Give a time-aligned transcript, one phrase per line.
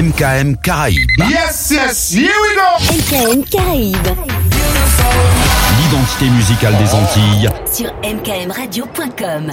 [0.00, 0.96] MKM Caraïbe
[1.28, 4.08] Yes, yes, here we go MKM Caraïbe
[5.78, 7.50] L'identité musicale des Antilles.
[7.70, 9.52] Sur mkmradio.com.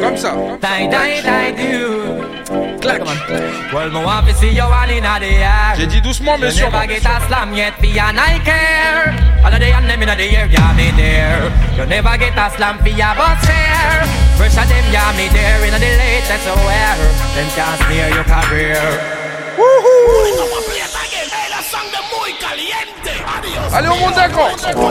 [0.00, 0.30] Comme ça.
[0.30, 1.38] Comme ça.
[2.96, 5.76] claque, Well, me want to see you all in the air.
[5.76, 6.66] J'ai dit doucement, monsieur.
[6.66, 9.14] You never get a slam yet, fi your Nike care.
[9.44, 11.52] All of the and them in the air, yeah, me there.
[11.76, 13.44] You never get a slam for your bus
[14.36, 16.96] First of them, yeah, me there, in the latest aware.
[17.36, 18.82] Them can't sneer your career.
[19.56, 20.34] Woohoo!
[23.72, 24.56] Allez, on monte d'accord.
[24.64, 24.88] On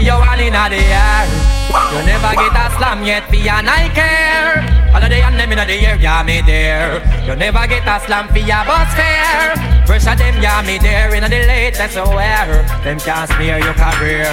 [0.00, 1.47] jeu, weeknight.
[1.68, 4.64] You never get a slam yet, be an I care.
[4.94, 7.04] All of the and them in the year, yeah, me there.
[7.28, 9.52] You never get a slam for your bus fare.
[9.52, 9.84] of
[10.16, 11.14] them, yeah, me there.
[11.14, 14.30] In the latest aware, them can't smear your career.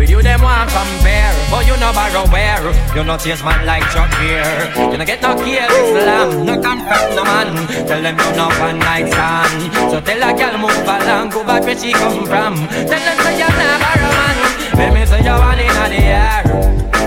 [0.00, 1.32] With you, them want compare.
[1.52, 2.64] But you no borrow where.
[2.96, 4.48] You no chase man like Chuck here.
[4.88, 6.46] You no get no care, slam.
[6.48, 7.48] No comfort, no man.
[7.86, 9.92] Tell them you no one night stand.
[9.92, 12.56] So tell a girl move along, go back where she come from.
[12.88, 13.97] Tell them say you never
[14.78, 16.42] let me see you running in the air.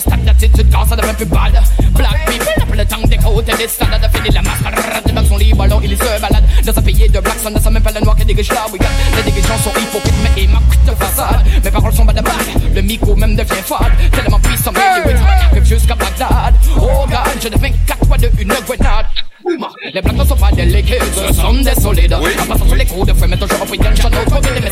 [0.01, 1.53] understand that it's cause of the people bad
[1.93, 5.27] Black people appellent le temps des côtes et des salades Fini la mascarade, des blacks
[5.27, 7.83] sont libres alors ils se baladent Dans un pays de blacks, on ne sait même
[7.83, 8.89] pas le noir qui dégage la brigade
[9.23, 12.33] Les dirigeants sont hypocrites mais ils manquent de façade Mes paroles sont badabac,
[12.73, 17.47] le micro même devient fade Tellement puissant mais du rythme, jusqu'à Bagdad Oh God, je
[17.49, 19.05] ne fais qu'à toi de une grenade
[19.93, 22.15] Les blagues ne sont pas déléguées, ce sont des solides.
[22.21, 22.29] Oui.
[22.41, 24.47] En passant sur les coups de fouet, mais toujours au pied, j'en ai trop de
[24.53, 24.71] limites.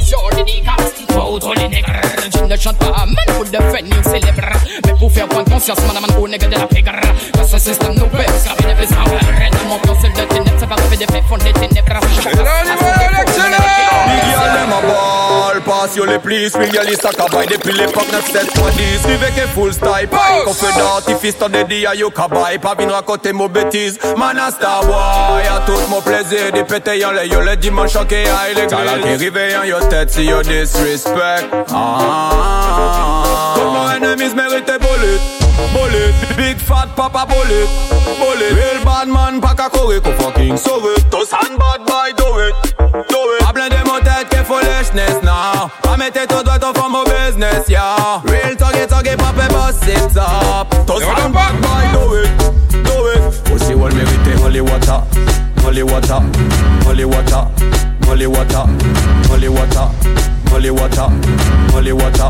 [0.06, 1.92] Shorty aujourd'hui ni cap Pas autre les nègres
[2.36, 4.48] Je ne chante pas Man pour devenir célèbre
[4.86, 7.58] Mais pour faire prendre conscience Man à man au nègre de la pégre Que ce
[7.58, 8.98] système nous pèse Gravé des plaisirs
[9.38, 11.06] Rien de mon cœur c'est le ténèbre ça va couper des
[14.86, 19.32] Ball, pass you the police, realist a buy the pill pop neuf for this Vivez
[19.32, 22.92] que full style, pipe Qu'on fait d'artifice, ton dédi à you ka buy Pas vin
[22.92, 27.40] raconter maux bêtises, man a star boy A tout mon plaisir, des pétayants les yo
[27.40, 31.48] le dimanche en que aille l'église T'as la qui réveillant yo tête si yo disrespect
[31.54, 33.04] ah, ah, ah, ah.
[33.06, 33.54] ah.
[33.56, 35.20] Comme mon ennemi se mérite bullet
[35.72, 37.70] Bullet, big fat papa bullet
[38.18, 42.30] Bullet, real bad man pack a kore Ko fucking sore To san bad boy do
[42.48, 42.56] it,
[43.08, 46.90] do it A blende mon tête ke foolishness now A mette to doigt to for
[46.90, 52.02] mo business, yeah Real tuggy tuggy pape bust it up To san bad boy do
[52.18, 55.02] it, do it Pussy oh, wall merite holy water
[55.62, 56.20] Holy water,
[56.84, 57.46] holy water,
[58.06, 58.66] holy water,
[59.28, 59.86] holy water,
[60.50, 61.10] holy water,
[61.72, 62.30] holy water,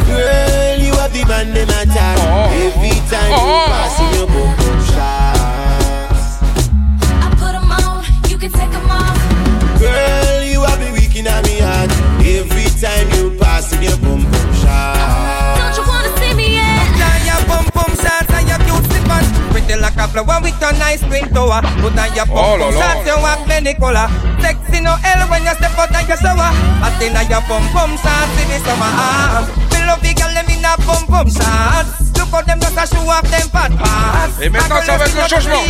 [0.10, 2.20] Girl, you have the man in my time
[2.50, 3.46] Every time you oh.
[3.68, 6.22] pass in your boom boom shots
[7.22, 7.78] I put them on,
[8.30, 9.18] you can take them off
[9.80, 11.59] Girl, you have been weak in me
[12.80, 14.96] time you pass in your boom boom shot.
[15.60, 16.88] Don't you wanna see me yet?
[16.96, 19.24] Now your boom boom shots and your beauty man.
[19.52, 21.60] Pretty like a flower with a nice green tower.
[21.84, 24.08] Put on your boom boom shots, you want many color.
[24.40, 26.52] Sexy no hell when you step out of your shower.
[26.80, 28.92] I think now your boom boom shots in the summer.
[29.76, 32.08] Me love the girl, let me not boom boom shots.
[32.20, 35.30] Look them just a show off them bad pass Et maintenant ça va être le
[35.30, 35.62] changement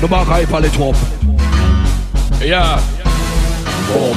[0.00, 0.96] Le bagaille par les trompes.
[2.42, 2.78] Et Yeah.
[3.88, 4.16] Bombe.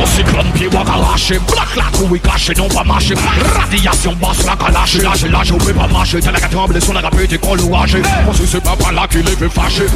[0.00, 4.56] gros cyclone qui va lâcher Black la trouille cachée, non pas marché Radiation basse, la
[4.56, 7.96] calache, lâche, lâche, on peut pas marcher T'as la tremble, son agapé, qu'on louage
[8.28, 9.86] On se c'est pas par là qu'il est fait fâcher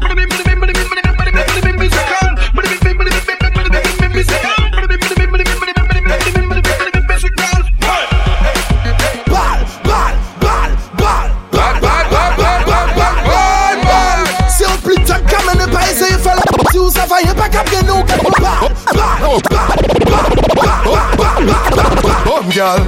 [22.62, 22.78] girl.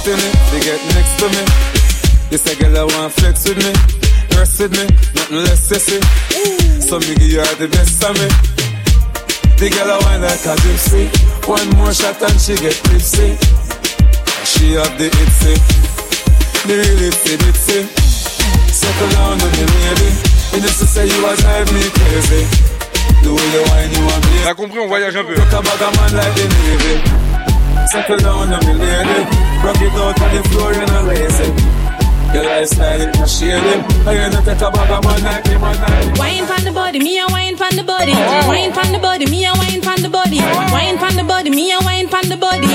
[0.06, 1.42] they get next to me.
[2.30, 3.74] This a girl I want flex with me,
[4.30, 4.86] dress with me,
[5.18, 5.98] nothing less sissy.
[6.80, 8.30] So nigga you are the best of me.
[9.58, 11.10] The girl I want like a gypsy.
[11.50, 13.34] One more shot and she get tipsy.
[14.46, 15.58] She have the itsy,
[16.70, 17.90] the really itsy.
[18.70, 20.10] Settle down on me, baby.
[20.54, 22.46] And just to say you are drive me crazy.
[23.24, 24.38] Do way you whine, you want me.
[24.46, 25.36] T'as compris, on voyage un peu.
[29.66, 31.46] Rub it out on the floor and I'm lazy.
[32.38, 32.46] Your
[36.14, 38.12] Wine pon the body, me a wine pon the body.
[38.46, 40.38] Wine pon the body, me a wine pon the body.
[40.70, 42.68] Wine pon the body, me a wine pon the body.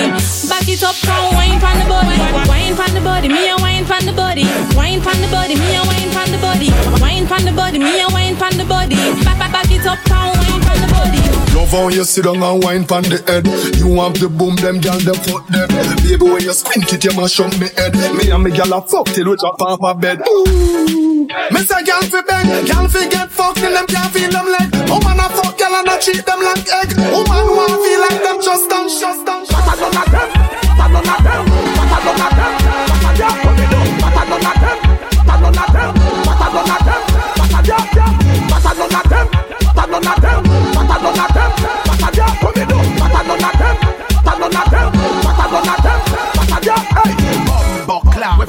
[0.50, 2.18] Back it up, come wine pon the body.
[2.50, 4.42] Wine pon the body, me a wine pon the body.
[4.75, 6.75] Wine pon the body, me a wine pon the body.
[7.06, 8.97] Wine pon the body, me a wine pon the body.
[9.23, 11.39] Back back it up, come wine pon the body.
[11.54, 13.42] Love how you sit down and wine pon the head.
[13.78, 15.66] You want the boom, them gal them fuck them.
[16.07, 17.92] Baby when you squint it, you mash up me head.
[18.14, 20.23] Me and me gal a fuck till we drop off a bed.
[20.28, 24.47] Ooh, me say gal fi beg, gal fi get fucked and them gal feel them
[24.47, 24.71] leg.
[24.88, 26.95] Woman a fuck gal and I treat them like egg.
[27.11, 29.42] Woman want feel like them just done, just done.
[29.50, 30.33] But I don't them,
[30.78, 32.39] but I don't them, but I don't them.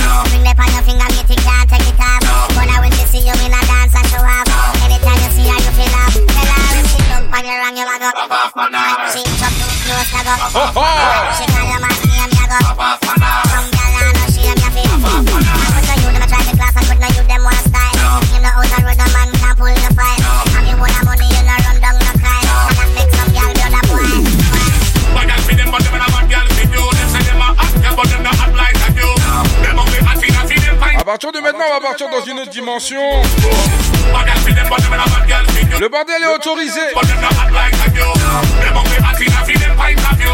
[0.00, 2.82] Tell her
[6.76, 8.16] if she jump on your wrong, you walk up.
[8.16, 9.12] Pop off, man.
[9.12, 9.75] She jump.
[31.06, 32.98] À partir de maintenant, on va partir dans une autre dimension.
[35.78, 36.80] Le bordel est autorisé.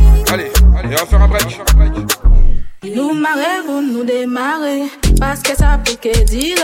[0.91, 1.61] Et on va faire un break.
[2.83, 4.81] Nous marrons, nous démarrer,
[5.21, 6.57] parce que ça peut que dire.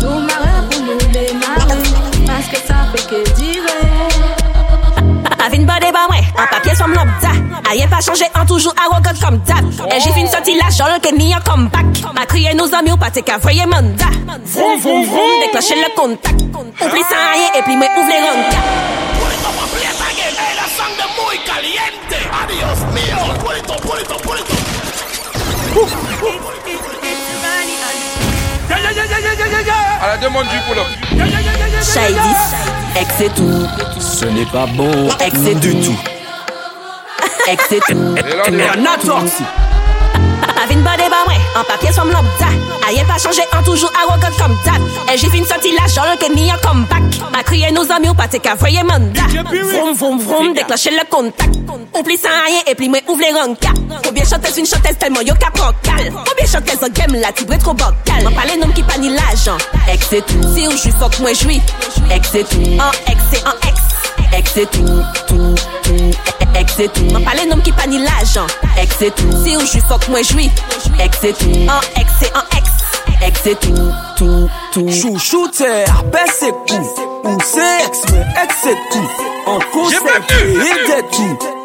[0.00, 1.82] Nous marrons pour nous démarrer,
[2.26, 3.64] parce que ça peut que dire.
[5.44, 7.37] Avine pas débat, ouais, en papier, somme l'obda.
[7.70, 9.62] A pas changé, en toujours arrogant comme d'hab.
[9.94, 11.84] Et j'ai une sortie la genre que ni un comeback.
[12.14, 14.06] Ma crié nos amis ou pas, t'es qu'à voyer mandat.
[14.46, 16.40] Vroom, vroom, vroom, le contact.
[16.40, 18.46] Oublie ça rien et puis moi ouvre les rangs.
[22.42, 22.84] Adios
[30.02, 30.80] À la demande du poulet
[31.20, 31.26] up
[32.98, 33.66] excès tout.
[34.00, 35.94] Ce n'est pas bon, ex du tout
[37.52, 37.80] etc.
[37.90, 39.42] Et on a torti.
[40.62, 42.46] Avec une de débat, ouais, en papier, soit m'lobda.
[42.88, 44.82] Aïe, pas changé, en toujours arrogant comme d'hab.
[45.12, 47.02] Et j'ai fait une sortie là, genre, que ni un comeback.
[47.32, 49.22] Ma crié nos amis, ou pas, t'es qu'à voyer mandat.
[49.50, 51.54] Vroom, vroom, vroom, déclencher le contact.
[52.04, 53.74] plus sans rien, et puis moi, ouvre les rancards.
[54.04, 56.12] Combien chanteuse, une chanteuse, tellement yo cap rocal.
[56.12, 58.24] Combien chanteuse, un game là, tu veux trop bocal.
[58.24, 59.56] M'en parler, noms qui pas ni l'argent.
[59.92, 60.40] Excès tout.
[60.56, 61.60] Si ou suis fort moi j'suis.
[62.10, 62.58] Excès tout.
[62.78, 63.94] En excès, en excès.
[64.32, 64.84] Ex tout,
[65.26, 65.94] tout, tout.
[66.54, 67.04] Ex c'est tout.
[67.12, 68.46] M'en parle nom qui pas ni l'argent.
[68.78, 69.30] Ex tout.
[69.44, 70.50] Si ou j'suis fuck, moi j'suis.
[71.00, 71.46] Ex c'est tout.
[71.50, 72.68] En ex c'est en ex.
[73.20, 74.88] Ex tout, tout, tout.
[74.90, 76.88] Chouchouter, baisse c'est tout.
[77.24, 79.10] Où c'est ex, mais ex c'est tout.
[79.46, 81.38] En cause, c'est tout.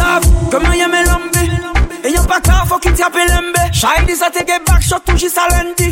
[0.00, 1.06] sav Koman yon men
[2.04, 5.16] E yon pa ka fok it apen lembe Chay di sa tege bak shot tou
[5.20, 5.90] jis alendi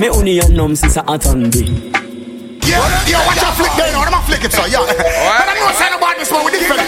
[0.00, 1.64] Me ou yon nom si sa atande
[2.72, 2.78] Yeah,
[3.10, 4.00] yeah, watch your flick there now.
[4.00, 4.78] I'm going to flick it, so yeah.
[4.80, 4.96] But
[5.50, 6.86] I'm not saying about this one with this fella.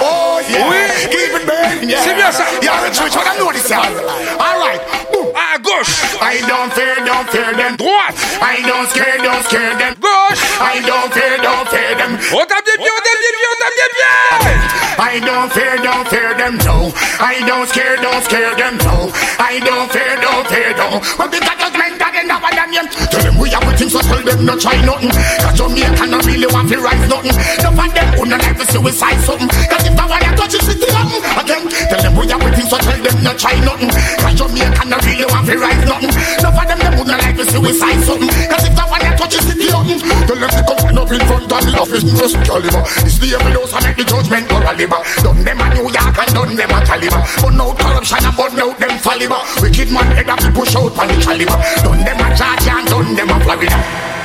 [0.00, 0.64] Oh, yeah.
[0.70, 0.78] We
[1.12, 1.90] keep it burning.
[1.90, 2.00] Yeah.
[2.06, 2.46] See me, sir.
[2.64, 3.12] Yeah, the church.
[3.20, 3.74] I know this, sir.
[3.76, 4.78] All right.
[5.12, 5.34] Boom.
[5.36, 5.92] Ah, gosh.
[6.24, 7.76] I don't fear, don't fear them.
[7.76, 8.14] What?
[8.40, 9.98] I don't scare, don't scare them.
[10.00, 10.40] Gosh.
[10.62, 12.10] I don't fear, don't fear them.
[12.32, 14.65] What up, did you, did you, did you, did you?
[15.06, 16.90] I don't fear, don't fear them, no.
[17.22, 19.06] I don't scare, don't scare them, no.
[19.38, 20.98] I don't fear, don't fear, no.
[21.14, 22.90] But the judgment again, now I them yet.
[23.14, 25.14] Tell them we have with things, so tell them not try nothing.
[25.14, 27.38] Cause Jamaica not really want to rise nothing.
[27.38, 29.46] No for them, who not like to suicide something.
[29.46, 31.22] Cause if I want to touch it, with the nothing.
[31.38, 33.90] Again, tell them we have with things, so tell them not try nothing.
[34.18, 36.10] Cause Jamaica not really want to rise nothing.
[36.42, 38.30] No for them, my life is suicide something.
[38.50, 41.22] Cause if that one fire touches the oven, tell them to come stand up in
[41.30, 42.82] front of the office and just caliber.
[43.06, 45.00] It's the evil house I make the judgment or a labor.
[45.22, 47.22] Done them a New York and done them a Taliban.
[47.38, 49.42] But no corruption and but out them Taliban.
[49.62, 51.58] Wicked man head up to push out on the Taliban.
[51.86, 53.78] Done them a Georgia and done them a Florida.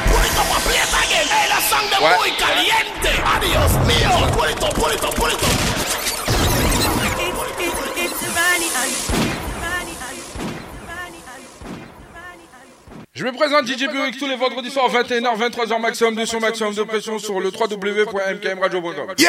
[0.09, 1.27] Put it up a place again.
[1.29, 3.11] Hey, that song muy caliente.
[3.21, 4.13] Adios mío.
[4.33, 6.10] Put it up, put it up, put it up.
[13.13, 16.73] Je me présente DJ Buick tous les vendredis soirs 21h 23h maximum de son maximum
[16.73, 19.15] de pression sur le www.mkmradio.com.
[19.19, 19.25] Et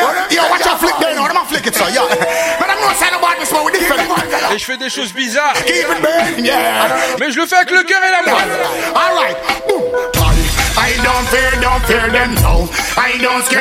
[4.59, 5.53] je fais des choses bizarres.
[7.19, 8.37] Mais je le fais avec le cœur et la main.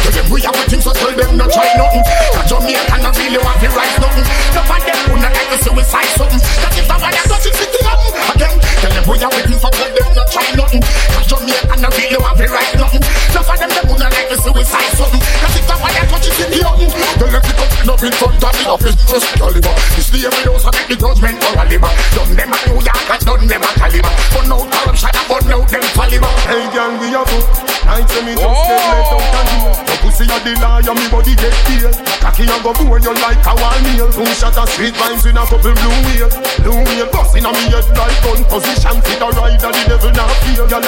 [0.09, 2.03] Give we have a thing, so tell them not try nothing.
[2.33, 4.25] Cause Jamaica not really want to rise nothing.
[4.57, 6.41] No one them would not like to suicide something.
[6.41, 8.13] Cause if I'm gonna touch it, it's nothing.
[8.33, 10.81] Again, tell them we have a thing, so tell them not try nothing.
[10.81, 13.03] Cause Jamaica not really want to rise nothing.
[13.29, 15.21] No one them would not like to suicide something.
[15.21, 16.91] Cause if I'm gonna touch it, it's nothing.
[17.21, 19.73] Tell them to come up in front of the office, just caliber.
[19.93, 21.93] It's the every dose of the judgment for a liver.
[22.17, 24.11] Done them a New York, done them a caliber.
[24.33, 26.31] But no corruption, but no them caliber.
[26.49, 27.77] Hey, gang, we are booked.
[27.85, 31.05] Night to me, just get let out and deal Your pussy a the liar, me
[31.11, 34.67] body get killed Cocky a go bore you like a wild wall Two shot of
[34.75, 36.29] sweet vines in a couple blue wheel
[36.63, 40.11] Blue wheel bust in a me head like gun position Fit ride of the devil
[40.15, 40.79] not feel a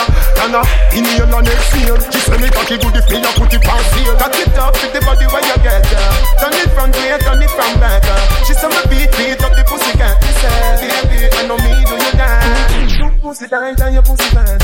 [0.96, 3.62] in the inhale and exhale She say me cocky good if me a put it
[3.63, 6.02] past sale Got it up with the body where you get ya.
[6.39, 8.17] Turn it from way, turn it from back uh.
[8.48, 11.72] She say me beat, beat up the pussy cat She say, baby, I know me
[11.84, 12.70] do you dance
[13.22, 14.63] Pussy tight, and your pussy dance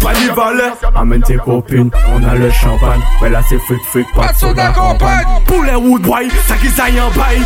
[0.00, 3.00] Vali Valet, amène tes copines, on a le champagne.
[3.22, 5.24] Mais là c'est fric fric, pas de soda campagne.
[5.46, 6.68] Pour les woodboy, ça qui
[7.00, 7.40] en bail.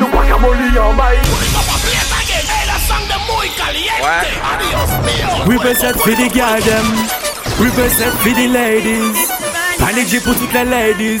[0.00, 1.18] nous pas qu'à en bail.
[5.46, 6.84] We represent for the garden,
[7.58, 9.28] we represent for the ladies.
[9.78, 11.20] Panic pour toutes les ladies.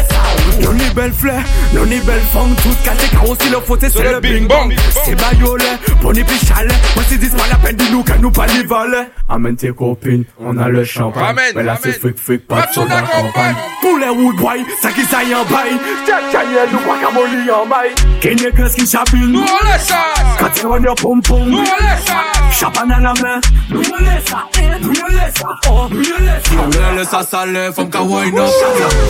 [0.63, 1.41] Non ni belle fleur,
[1.73, 4.73] non ni belle femme Tout ce qu'elle car aussi le faute c'est le bing bang
[5.05, 5.65] C'est baïolé,
[6.01, 8.63] bonne puis chalet Moi c'est dis pas la peine de nous qu'elle nous pas les
[8.63, 12.73] valets Amène tes copines, on a le champagne Mais là c'est fric fric, pas de
[12.73, 16.97] soda campagne Pour les woodboy, ça qui ça y en bail tiens, Daniel, nous pas
[16.99, 20.05] qu'à molly en bail Kenny ce qui chapille, nous on laisse ça
[20.39, 24.03] Quand tu rends le pom nous on laisse ça Chapane à la main, nous on
[24.03, 24.43] laisse ça
[24.81, 27.73] Nous on laisse ça, oh, nous on laisse ça Nous on laisse ça, ça lève,
[27.77, 28.45] on kawaii, non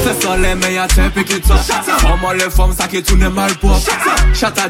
[0.06, 1.56] C'est ça les meilleurs, t'es ça
[2.24, 3.52] Oh les femmes ça qui tourne mal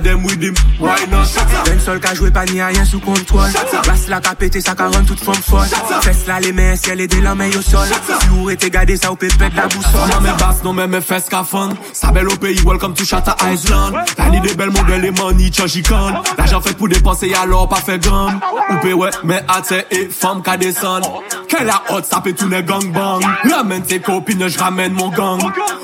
[0.01, 1.25] dem with him, why not
[1.65, 3.49] Dem seul qui a joué pas ni rien sous contrôle
[3.85, 5.67] Basse la capété ça qui toute femme folle
[6.01, 7.87] Fesse la les mains, ciel et des lames au sol
[8.21, 10.87] Si vous été gardé ça au pépette de la boussole Non mais basse, non mais
[10.87, 14.53] mes fesses qui fond Ça belle au pays, welcome to Chat Island T'as ni des
[14.53, 18.33] belles modèles et money, change icon L'argent fait pour dépenser alors pas fait gang
[18.69, 21.05] Ou peut ouais, mais à terre et femme qui descendent.
[21.47, 23.21] Quelle la haute, ça peut tourner gang bang
[23.53, 25.39] Ramène tes copines, je ramène mon gang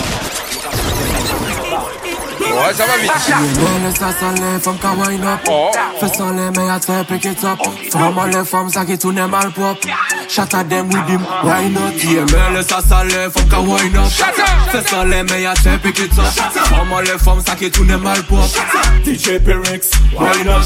[2.54, 3.10] Ouais, ça va vite.
[3.16, 5.40] Les ça, ça les up.
[5.48, 5.70] Oh.
[5.98, 7.58] Fais ça les meilleurs, fais pick it up.
[7.92, 9.78] Vraiment les femmes, ça qui tourne mal pop.
[10.28, 11.40] shatter them with him, ah.
[11.44, 12.04] why not?
[12.04, 14.02] Yeah, les le ça les femmes qui wind up.
[14.70, 16.68] Fais son les meilleurs, fais pick it up.
[16.70, 18.38] Vraiment les femmes, ça qui tourne mal pop.
[19.06, 20.60] DJ Perex, why not?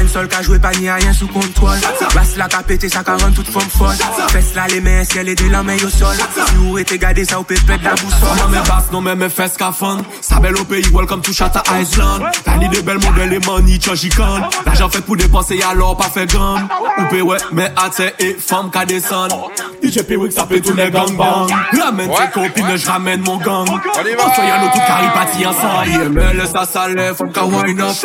[0.00, 1.78] Y'a seul cas jouer pas ni rien sous contrôle.
[2.14, 3.96] Basse la capété, ça qui toute femme folle.
[4.28, 6.16] Fais là les mains, ciel et la lames au sol.
[6.48, 8.36] Si vous êtes gardé, ça vous pépette la boussole.
[8.38, 9.98] Non, mais basse, non, mais mes fesses qu'à fond.
[10.20, 12.18] Ça belle au pays, welcome to touche à ta Iceland.
[12.46, 14.40] La ligne est belle, mon bel et money, changicon.
[14.66, 16.68] L'argent fait pour dépenser, alors pas fait gomme.
[17.10, 19.50] Ou ouais, mais à et femme qu'à descendre.
[19.82, 21.46] DJ P-Wix, ça fait tous les gangbangs.
[21.82, 23.66] Ramène tes copines, je ramène mon gang.
[23.68, 26.08] On soit y'a nos tout caribati ensemble.
[26.10, 27.96] Mais le ça sale, faut qu'à wine up.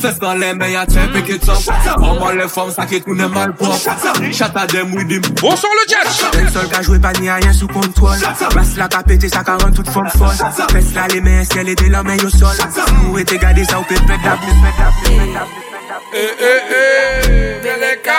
[0.00, 1.58] Fesse dans les mains, y'a t'es pick it up.
[1.98, 3.76] Vraiment les femmes, ça qui tourne mal propre.
[4.32, 5.22] Chata dem with him.
[5.42, 6.28] On sort le jet!
[6.30, 8.16] T'es le seul qu'à jouer, pas ni à rien sous contrôle.
[8.54, 10.70] Basse la t'es ça rend toute femme folle.
[10.72, 12.54] Fesse là les mains, c'est les qu'elle des au sol?
[12.74, 14.50] Soun wete gade sa oupe pretabli
[16.12, 18.18] E, e, e, meleka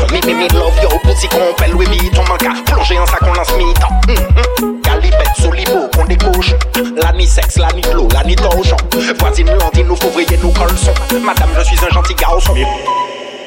[0.25, 3.27] me, me love yo Pussy qu'on pèle, oui, vite, on manque plonger en sac, hum,
[3.29, 6.53] hum, on lance mi-temps mm Galipette sous l'hippo, qu'on décoche,
[7.01, 8.77] La nuit sexe la nuit clos la mi-torchon
[9.19, 12.53] Voisine dit nous couvrier, nous colson Madame, je suis un gentil garçon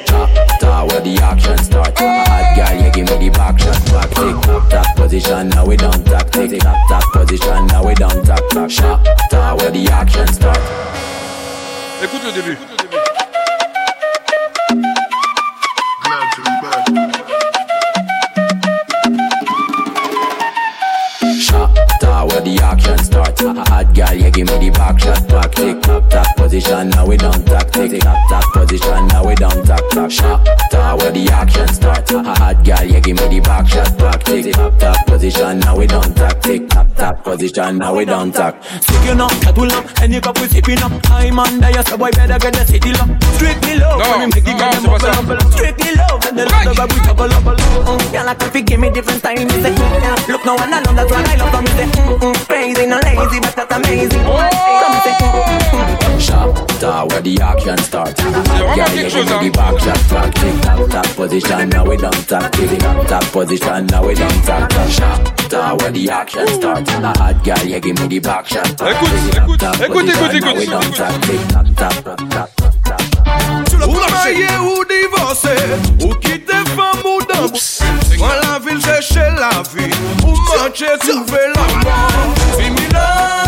[0.07, 4.69] After where the action start Hot girl, you give me the back shot Back tick,
[4.69, 8.99] tap position, now we down, tap Tick, tap, tap position, now we down, tap Shot,
[9.59, 10.59] where the action start
[12.01, 12.57] Écoute le début
[22.45, 23.67] body I can't shot.
[23.67, 25.81] Hot girl, you give me the back shot, back tick.
[25.81, 28.01] Tap tap position, now we don't tactic.
[28.01, 30.11] Tap tap position, now we don't tack tap.
[30.11, 30.39] Shot,
[30.99, 32.09] where the action start.
[32.09, 34.53] Hot girl, you give me the back shot, back tick.
[34.53, 36.69] Tap tap position, now we don't tactic.
[36.69, 38.61] Tap tap position, now we don't tack.
[38.83, 40.91] Sipping up, tattle up, and you got we sipping up.
[41.11, 43.09] I'm under your so boy better get the city lock.
[43.35, 46.87] Strictly love, no, when we make it no, them Strictly love, and the love that
[46.91, 47.43] we double up.
[47.43, 49.37] Mm, girl, I could give me different time.
[49.49, 50.95] say, mm, Look, no one alone.
[50.95, 51.71] that's what I love from me.
[51.83, 54.21] Mm, mm, crazy, no lady easy, but that's amazing.
[54.25, 54.39] Oh.
[54.51, 58.13] Come say, oh, oh, Shop, star, where the action start.
[58.19, 60.33] Yeah, you know the back shot track.
[60.35, 62.51] Tick tock, top position, now we don't talk.
[62.51, 64.71] Tick tock, top position, now we don't talk.
[64.89, 66.89] Shop, where the action starts.
[66.91, 68.65] The Hot girl, you give me the back shot.
[68.79, 70.95] Écoute, écoute, écoute, écoute, écoute.
[71.21, 72.74] Tick tock, top, top, top.
[73.87, 75.55] Ou baye ou divose
[76.03, 79.89] Ou kite fam ou dam Ou an la vil seche la vi
[80.25, 83.44] Ou manche tu ve la vi Vimi nan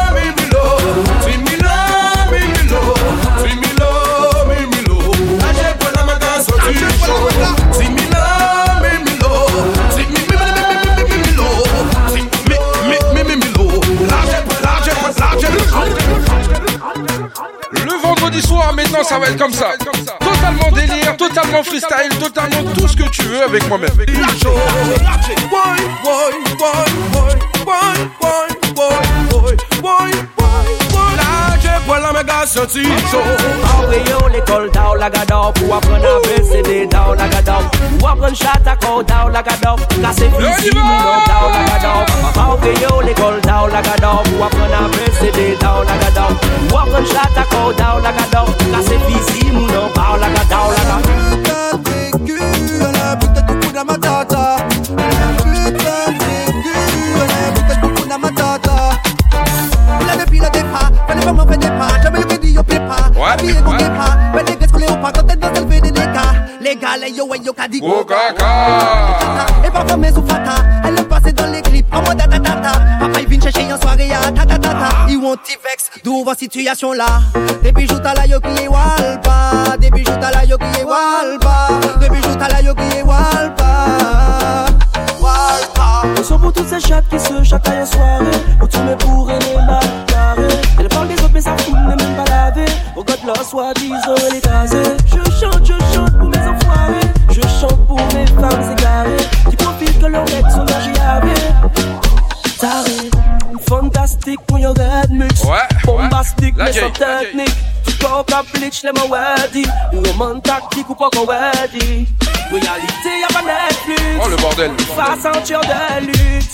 [18.41, 19.73] soir, maintenant ça va être comme ça.
[20.19, 23.89] Totalement délire, totalement freestyle, totalement tout ce que tu veux avec moi-même.
[27.67, 31.19] wine, wine, wine, wine, wine, wine, wine.
[31.19, 33.27] Là, je bois la méga sortie, chaud.
[33.75, 37.63] Envoyons l'école dans la gador pour apprendre à baisser des dans la gador.
[37.99, 39.77] Pour apprendre chat à corps dans la gador.
[40.01, 40.99] Casser fusil, nous
[41.29, 42.05] dans la gador.
[42.53, 46.31] Envoyons l'école dans la gador pour apprendre à baisser des dans la gador.
[46.69, 48.47] Pour apprendre chat à corps dans la gador.
[48.73, 50.69] Casser fusil, nous dans la gador.
[50.77, 51.81] La gador.
[52.13, 53.83] La vécu à la bouteille du coup de la
[66.67, 68.05] légal, et yo, et yo, qu'a dit go
[69.65, 73.19] Et parfois, mais ou fata, elle est passée dans les clips, en mode ta-ta-ta Papa,
[73.21, 74.69] il vient chercher en soirée à ta ta
[75.09, 77.07] Ils ont t'y vex, d'où va situation là.
[77.63, 80.83] Des bijoux à la yo qui est walpa, des bijoux à la yo qui est
[80.83, 81.67] walpa,
[82.01, 83.65] des bijoux à la yo qui est walpa.
[86.15, 88.31] Nous sommes pour toutes ces chattes qui se à en soirée.
[88.59, 90.53] Pour tourne pour elle les mal carrée.
[90.79, 92.65] Elle parle des autres, mais ça fout, n'est même pas lavé.
[92.95, 94.41] Au god là, soit disant, elle
[105.17, 105.41] mix
[105.85, 107.55] Bombastic, mais sans technique
[107.99, 112.07] Pas bleach, les mots wedi Une tactique ou pas qu'on wedi
[112.51, 116.49] Réalité, y'a pas Netflix Oh le bordel Face un tir de lutte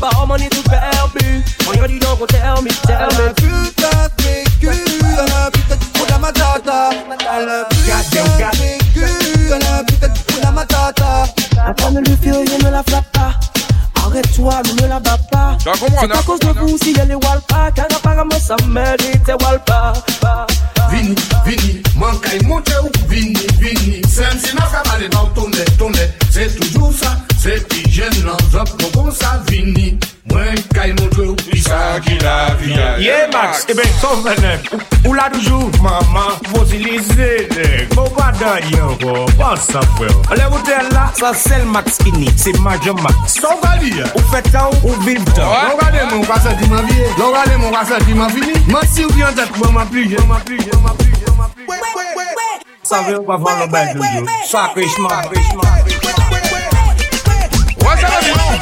[0.00, 4.44] Bah oh est tout perdu On y dit donc, tell me, tell me Putain, t'es
[4.62, 8.64] Elle a putain, tu fous la matata Elle a Elle a putain,
[9.74, 11.24] tu fous la matata
[11.66, 13.32] Après ne lui rien, ne la pas
[14.06, 15.58] Arrête-toi, ne me la bats pas.
[15.62, 15.68] C'est
[16.12, 19.92] à cause de vous si elle est Walpa, car apparemment sa mère était Walpa.
[20.92, 21.14] Vini,
[21.44, 21.82] vini,
[22.46, 24.02] ou vini, vini.
[24.08, 26.08] C'est un qui va aller dans ton nez, ton nez.
[26.30, 27.16] C'est toujours ça.
[27.46, 29.92] Se ti jen nan drop, mou kon sa vini
[30.34, 34.66] Mwen kay moutou, isa ki la vina Ye Max, e ben, ton fenev
[35.06, 37.28] Ou la doujou, maman, fosilize
[37.94, 42.26] Mou pa da yon, kwa bon sa fwe Ale wote la, sa sel Max ini,
[42.34, 45.22] se ma jom Max Sa ou pa di ya, ou fe ta ou, ou vim
[45.30, 48.18] ta Lou gade mou, kwa sa ti man vie Lou gade mou, kwa sa ti
[48.18, 50.98] man vini Mansi ou pi an zek, mou man plijen Mou man plijen, mou man
[50.98, 51.22] plijen
[51.70, 56.24] We, we, we, we, we, we, we Sa krejman, sa krejman, sa krejman
[57.86, 58.58] What's up, you know?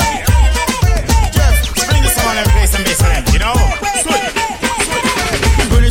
[1.33, 3.55] Jeff, bring the sound and play some bass for them, you know?
[4.03, 4.44] Sweet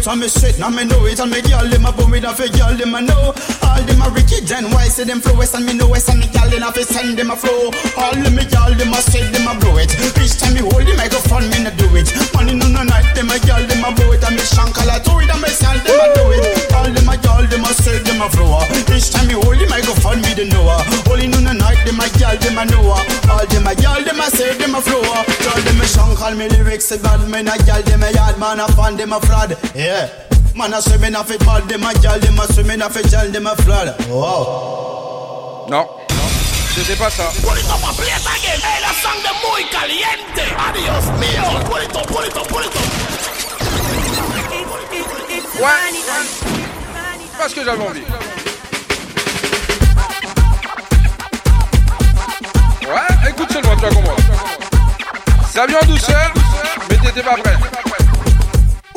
[0.03, 2.27] it and me straight, now me know it and me girl them a bum with
[2.27, 3.31] a fi girl them a know.
[3.63, 6.27] All them a Ricky and why see them flow and me know it and me
[6.35, 7.71] girl them a fi send them a flow.
[7.95, 9.95] All them a girl them a straight them a blow it.
[10.19, 12.11] Each time me hold the microphone me no do it.
[12.35, 14.91] Money no no night them a girl them a blow it and me shank all
[14.91, 16.43] a do it and me sell them a do it.
[16.75, 18.59] All them a girl them a straight them a flow.
[18.91, 20.67] Each time me hold the microphone me the know.
[21.07, 22.99] Holy no no night them a girl them a know.
[23.31, 24.99] All them a girl them a straight them a flow.
[24.99, 28.59] Girl them a shank all me lyrics bad me na girl them a yard man
[28.59, 29.55] a fan them a fraud.
[29.73, 29.92] Yeah.
[29.93, 30.25] yeah.
[30.57, 33.23] Man a swimming off it ma them a gal, them a swimming off it ma
[33.31, 33.89] them a flood.
[34.09, 35.65] Oh.
[35.69, 35.85] Non.
[36.75, 37.23] Je sais pas ça.
[37.41, 38.59] Pull it up, play it again.
[38.61, 40.43] Hey, la sang de muy caliente.
[40.57, 41.43] Adios mío.
[41.69, 42.89] Pull it up, pull it up, pull it up.
[45.57, 46.01] Ouais.
[47.37, 48.01] Parce que j'avais envie.
[52.81, 54.19] Ouais, écoute seulement, tu vas comprendre.
[55.53, 56.33] Ça vient en douceur,
[56.89, 57.57] mais t'étais pas prêt.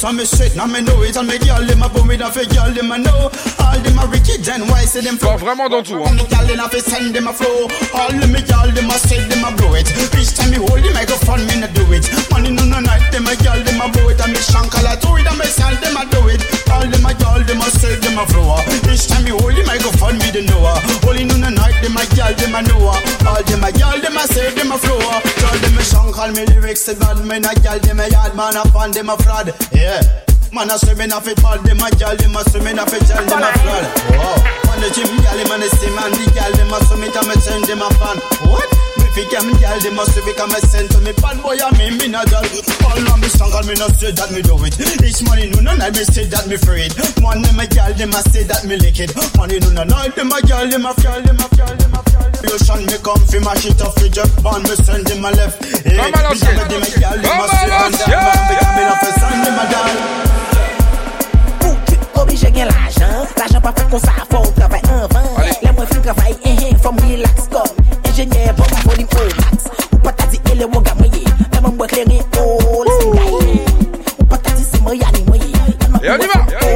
[0.00, 2.24] it and me straight, now me know it and me girl them a bum with
[2.24, 3.28] a fake girl them a know.
[3.60, 5.36] All them a wicked and why say them flow.
[5.36, 6.00] vraiment dans tout.
[6.04, 6.16] Hein.
[6.16, 7.68] Me girl them a fi send them a flow.
[7.92, 9.84] All them me girl them a straight them a blow it.
[10.16, 12.08] Each time me hold the microphone me no do it.
[12.32, 14.88] Money no no night them a girl them a blow it and me shank all
[14.88, 16.40] a do it and me sell them a do it.
[16.72, 18.56] All them a girl them a straight them a flow.
[18.88, 20.64] Each time me hold the microphone me the know.
[21.04, 22.96] Holy no no night them a girl them a know.
[23.28, 24.96] All them a girl them a straight them a flow.
[24.98, 27.20] Girl them a shank all me lyrics say bad.
[27.22, 29.52] Me na girl them a yard man up on them a fraud.
[29.76, 30.02] Yeah yeah.
[30.52, 33.22] Man a swimming off it ball them a gyal, them a swimming off it gyal
[33.26, 33.84] them a flood.
[34.18, 34.38] Wow.
[34.66, 37.26] Man the gym gyal, man the steam and the gyal, them a swim it and
[37.28, 38.18] me send them a fan.
[38.50, 38.70] What?
[39.14, 41.90] Fi kem gyal, di must be come a send to me Bad boy a me,
[41.98, 42.46] me na jal
[42.86, 45.58] All on me strong, all me not say that me do it Each money no
[45.66, 48.62] no night, me say that me free it Money me gyal, di must say that
[48.70, 51.46] me lick it Money no no night, di my gyal, di my fjall, di my
[51.58, 54.74] fjall, di my fjall Lotion me come fi my shit off fi jerk Bond me
[54.78, 58.14] send di my left Hey, me jamme di my gyal, di must say And that
[58.14, 59.96] man be coming off a sand di my gyal
[62.14, 65.06] Obligé gen l'ajan, l'ajan pa fè kon sa fò, travè an
[65.64, 67.79] Lè mwen fè travay, en hen, relax kom
[68.20, 69.56] engineer but for the old max
[69.96, 71.22] upata ti ele woga moye
[71.56, 73.60] e mo ngwe klere all singai
[74.20, 76.69] upata ti se moya ni moye e mo ngwe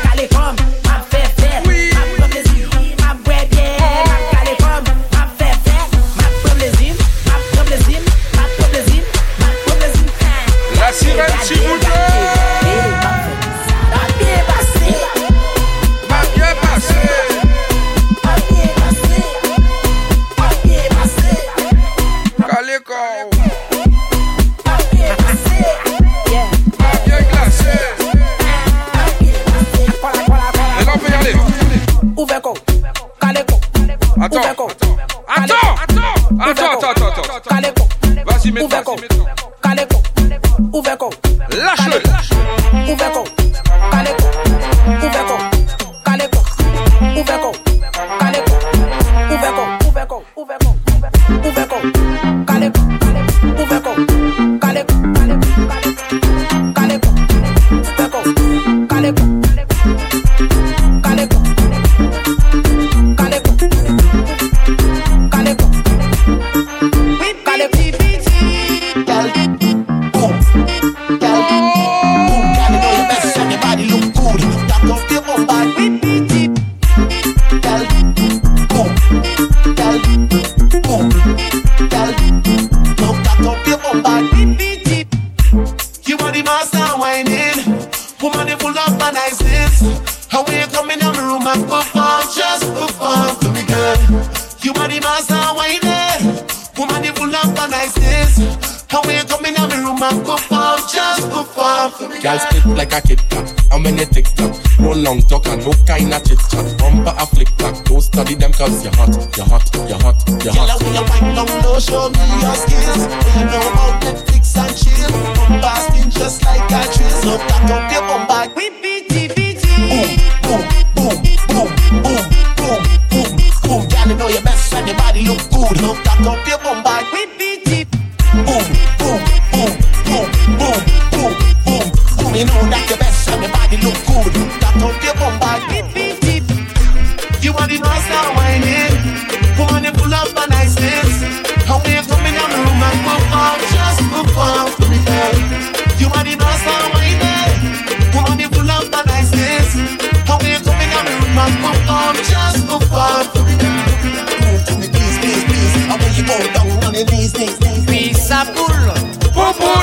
[158.41, 158.95] sa poule,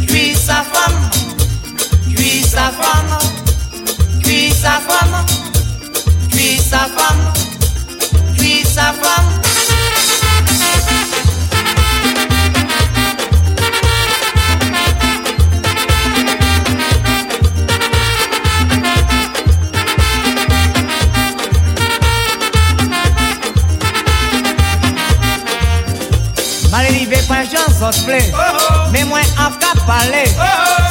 [0.08, 1.10] puis sa femme,
[2.16, 3.16] puis sa femme,
[4.24, 4.52] puis
[6.60, 7.24] sa femme,
[8.38, 9.49] puis sa femme.
[27.10, 28.22] rive pren jan zot ple
[28.92, 30.24] mais Moi av ka pale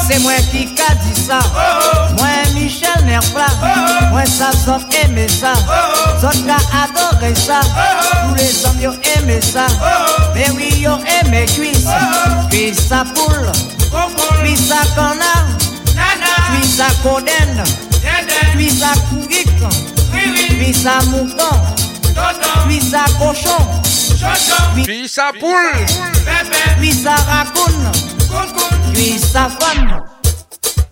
[0.07, 0.89] Se mwen ki ka
[1.27, 1.39] ça.
[2.17, 4.51] Moi Michel Nerfla Mwen Moi ça,
[5.05, 5.53] eme ça
[6.21, 7.61] Zot ka adore ça
[8.29, 9.67] Tous les hommes yo eme ça
[10.35, 11.87] Mais oui yo eme cuisse
[12.51, 13.51] Puis sa poule
[14.43, 15.35] Puis sa kona
[16.51, 17.63] Puis sa koden
[18.57, 19.63] Puis sa courique,
[20.59, 21.59] Puis sa mouton
[22.67, 23.63] Puis sa cochon
[24.85, 25.53] puis sa poule.
[26.79, 27.91] Puis sa racoune.
[28.93, 30.03] Puis sa femme.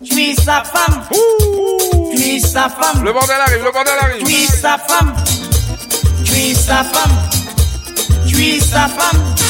[0.09, 1.05] Puis sa femme.
[2.15, 3.03] Puis sa femme.
[3.03, 4.23] Le bordel arrive, le bordel arrive.
[4.23, 5.13] Puis sa femme.
[6.23, 8.23] Puis sa femme.
[8.27, 9.46] Puis sa femme.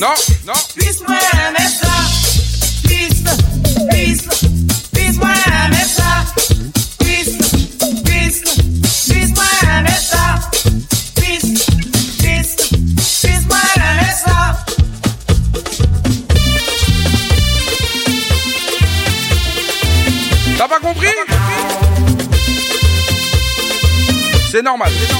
[0.00, 0.08] Non,
[0.46, 0.54] non.
[24.60, 24.90] C'est normal.
[24.90, 25.19] C'est normal.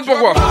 [0.00, 0.41] comprendre pourquoi.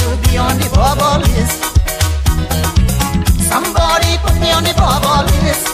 [0.03, 1.61] to be on the bubble list.
[3.49, 5.72] Somebody put me on the bubble list.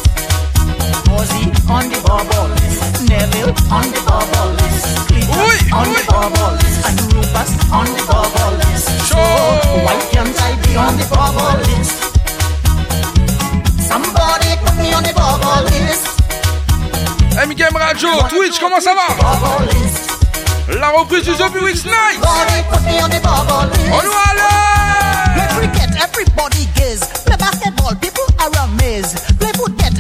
[1.17, 2.83] Ozzy on the bubble list.
[3.09, 4.85] Neville on the bubble list.
[5.09, 6.79] Cleveland on the bubble list.
[6.87, 8.87] And Rufus on the bubble list.
[9.11, 9.21] So
[9.87, 11.97] why can't I be on the bubble list?
[13.91, 16.07] Somebody put me on the bubble list.
[17.49, 19.09] MKM Radio, Twitch, comment ça va?
[19.19, 20.22] Bubble list.
[20.69, 22.21] La reprise du jeu week's Night.
[23.91, 27.01] On nous cricket, everybody gaze.
[27.27, 29.19] Play basketball, people are amazed.
[29.41, 29.51] Play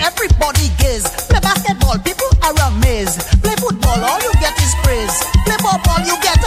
[0.07, 1.03] everybody gaze.
[1.29, 3.43] Play basketball, people are amazed.
[3.43, 5.21] Play football, all you get is praise.
[5.45, 6.42] Play football, you get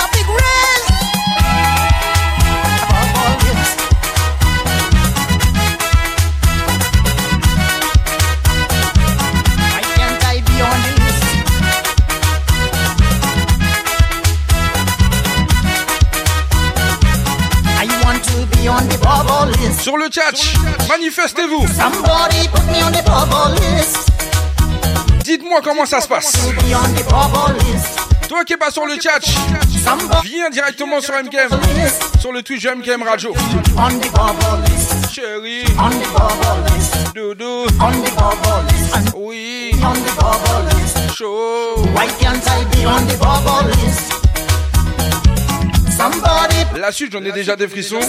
[19.85, 20.31] Sur le chat,
[20.89, 21.63] manifestez-vous.
[25.23, 26.31] Dites-moi comment ça se passe.
[28.27, 29.19] Toi qui es pas sur le chat,
[30.23, 31.49] viens directement sur MKM,
[32.19, 33.31] sur le Twitch MKM Radio.
[35.13, 35.65] Chérie,
[37.13, 37.67] doudou,
[39.17, 39.71] oui,
[46.75, 47.99] La suite, j'en ai déjà des frissons.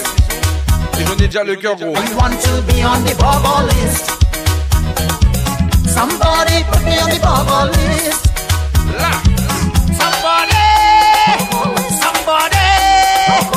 [0.96, 1.92] Si déjà le cœur gros.
[1.94, 4.10] I want to be on the bubble list.
[5.86, 8.24] Somebody put me on the bubble list.
[9.98, 10.54] Somebody.
[12.00, 13.55] Somebody.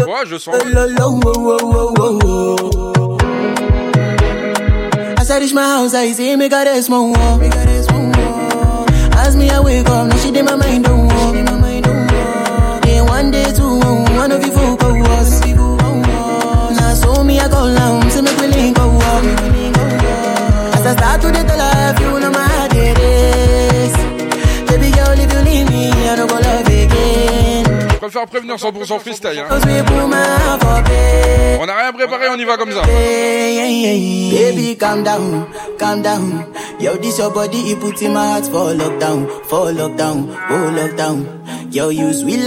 [0.00, 0.54] Ouais, je sens.
[5.18, 7.40] As I reach my house, I see me got a small wall.
[9.18, 11.32] As me I wake up, now she did my mind on wall.
[12.82, 13.80] Then one day, two,
[14.16, 15.40] one of you folk was.
[15.46, 19.24] Now so me I go down, to make me link go walk.
[20.76, 21.73] As I start to the dollar.
[28.14, 29.40] faire prévenir 100% freestyle.
[29.40, 29.58] Hein.
[31.60, 32.82] On n'a rien préparé, on y va comme ça.
[32.84, 35.44] Baby, calm down,
[35.78, 36.44] calm down.
[36.80, 41.24] Yo, this your body, it puts in my heart for lockdown, for lockdown, oh lockdown.
[41.72, 42.46] Yo, you sweet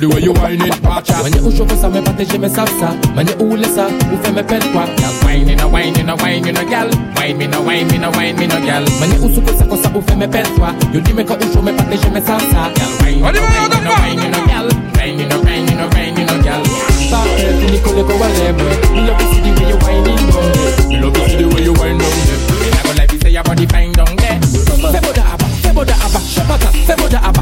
[0.00, 2.88] the way you whine it, watch When you show some, me partage me salsa.
[3.14, 4.84] When you oule ça, ou fait me pète quoi.
[4.96, 6.88] Girl, whine no whine no whine no girl.
[7.16, 8.84] Whine me no whine me no whine me no girl.
[8.96, 10.72] When you show ça, ça you feel me pète quoi.
[10.92, 12.72] You dis me you show me partage me salsa.
[12.72, 14.66] Girl, whine a whine a whine no girl.
[14.96, 16.62] Whine a whine a whine no girl.
[16.64, 18.76] Stop it, ni kole ko wale boy.
[18.96, 20.76] Me love to see the way you whine down there.
[20.88, 22.40] Me love to see the way you whine down there.
[22.56, 24.40] Me not gonna you say your body fine down there.
[24.88, 27.39] Feboda aba, feboda aba, shabaka, feboda aba.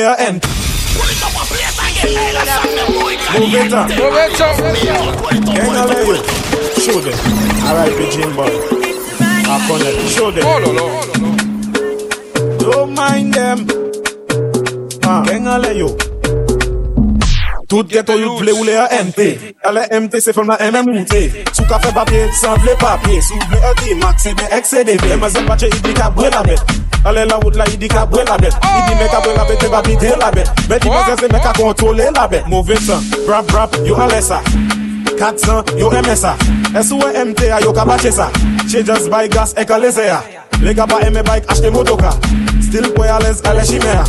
[0.00, 1.30] player and Move it up.
[1.30, 1.70] Move it
[3.72, 3.86] up.
[3.90, 4.12] Gang
[5.76, 6.16] of you.
[6.84, 7.16] Show them.
[7.68, 8.56] Alright, pigeon boy.
[9.20, 9.24] I
[9.68, 9.98] connect.
[10.14, 10.44] Show them.
[10.44, 10.84] Oh, no, no.
[12.58, 13.58] Don't mind them.
[15.04, 15.22] Ah.
[15.26, 15.66] Gang of
[17.70, 21.20] Tout ghetto you play ou le a MT Ale MT se fèm la MMT
[21.54, 24.82] Sou ka fè papye, san vle papye Sou vle eti, mak se be ek se
[24.88, 26.58] debe Mè zè pache idri ka bre la bet
[27.04, 29.32] Ale la wot la yi di ka bwe la be Yi di me ka bwe
[29.34, 32.10] la be te babi de la be Be di me gen se me ka kontole
[32.14, 34.40] la be Mouve san, brap brap, yo ale sa
[35.18, 36.36] Kat san, yo eme sa
[36.74, 38.28] S-O-M-T-A, e yo ka bache sa
[38.70, 40.20] Che just bike, gas e ka leze ya
[40.60, 42.10] Lega ba eme bike, asne moto ka
[42.60, 44.04] Still koya lez, ale shime ya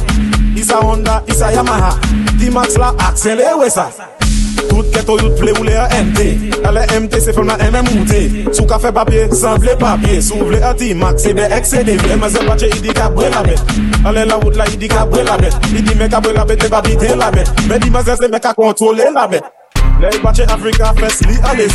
[0.55, 1.95] Isa Honda, isa Yamaha
[2.39, 3.87] D-Max la aksele we sa
[4.81, 6.19] Tout keto yot ple ou le a MT
[6.65, 8.21] Ale MT se fèm nan MMOT
[8.55, 11.83] Sou ka fè papye, san vle papye Sou vle ati mak, se be ek se
[11.85, 13.61] Mè zè patye idi ka bre la bet
[14.09, 16.57] Ale la wout la idi ka bre la bet Idi me ka bre la bet,
[16.63, 19.45] te pa bite la bet Mè di mè zè se me ka kontrole la bet
[20.01, 21.67] Le yi bache Afrika fes li ale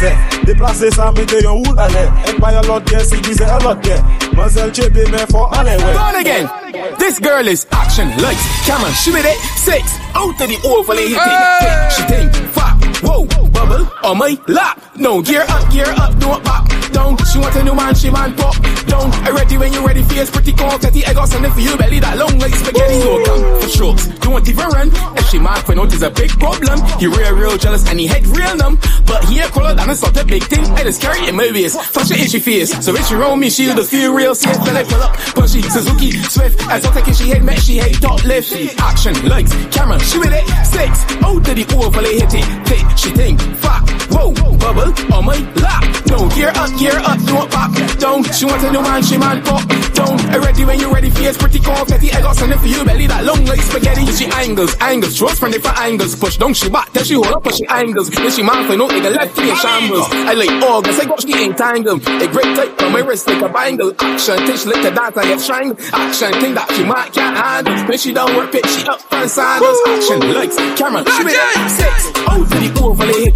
[0.48, 3.86] Deplase sa me de yon woul ale Ek baye lot gen, si gize a lot
[3.86, 4.02] gen
[4.34, 6.50] Mè zè l'chebe men fò ale we Born again!
[6.98, 11.18] This girl is action, lights, camera, shimmy that, six Out of the oval and hit
[11.18, 14.80] it She think, fuck Whoa trouble on oh, my lap.
[14.96, 17.16] No, gear up, gear up, don't back down.
[17.26, 18.54] She want a new man, she man pop
[18.86, 19.10] down.
[19.26, 20.80] I ready when you ready, face pretty cold.
[20.80, 23.00] Catty egg got something for you, belly that long like spaghetti.
[23.00, 24.88] So come for strokes, don't even run.
[25.18, 26.78] If she mad, when out is a big problem.
[27.00, 28.78] He real, real jealous and he head real numb.
[29.06, 30.64] But he a crawler than a sort big thing.
[30.64, 32.84] And it's carry it in my waist, flash it in she face.
[32.84, 34.56] So when she roll me, she'll the feel real safe.
[34.64, 36.56] Then I pull up, punchy, Suzuki, Swift.
[36.70, 38.52] As I take it, she head, met she head, top left.
[38.80, 40.46] Action, legs, camera, she with it.
[40.64, 42.66] Six, oh, did he overlay hit it?
[42.66, 43.82] Take, she think, fuck.
[44.12, 45.82] Whoa, bubble on my lap.
[46.06, 47.70] Don't gear up, gear up, Don't pop.
[47.98, 49.62] Don't, she wants a new man, she man pop.
[49.92, 52.12] Don't, I ready when you ready, face pretty confetti.
[52.12, 54.06] I got something for you, belly that long like spaghetti.
[54.12, 56.14] She angles, angles, throws from for angles.
[56.14, 58.10] Push don't she back, then she hold up, push she angles.
[58.10, 60.06] Then she man for no nigga left in shambles.
[60.12, 62.02] I like August, I got she entangled.
[62.08, 63.92] A great tight on my wrist like a bangle.
[63.98, 65.80] Action, tish like the dance, I get strangled.
[65.92, 67.74] Action, thing that she might can't handle.
[67.88, 69.80] When she don't work it, she up and sandals.
[69.88, 71.96] Action, likes, camera, she make six.
[72.28, 73.35] Out oh, to the hit?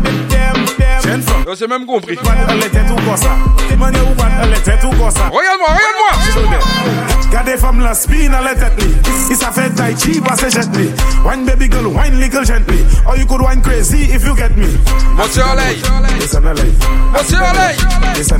[1.11, 1.43] viennent from.
[1.47, 2.17] Yo, c'est même compris.
[2.17, 2.65] Regarde-moi,
[4.43, 5.11] regarde-moi.
[7.31, 7.93] Gardez femmes la à
[8.41, 8.83] la tête.
[9.29, 9.45] Il tai
[9.97, 10.13] chi,
[10.49, 10.89] gently.
[11.25, 12.85] Wine baby girl, wine gently.
[13.07, 14.67] Or you could wine crazy if you get me.
[15.17, 15.77] Monsieur Olay.
[15.97, 16.19] Olay.
[17.13, 17.75] Monsieur Olay.
[18.11, 18.33] Olay.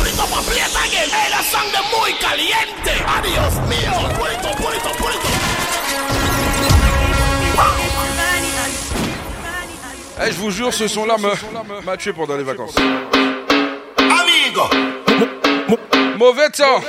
[0.00, 0.72] again.
[1.04, 2.92] Hey, la sangre muy caliente.
[3.06, 4.33] Adiós mío.
[10.26, 11.16] Eh, je vous jure, ce son-là
[11.84, 12.74] m'a tué pendant les vacances.
[13.98, 14.62] Amigo!
[16.18, 16.80] Mauvais temps!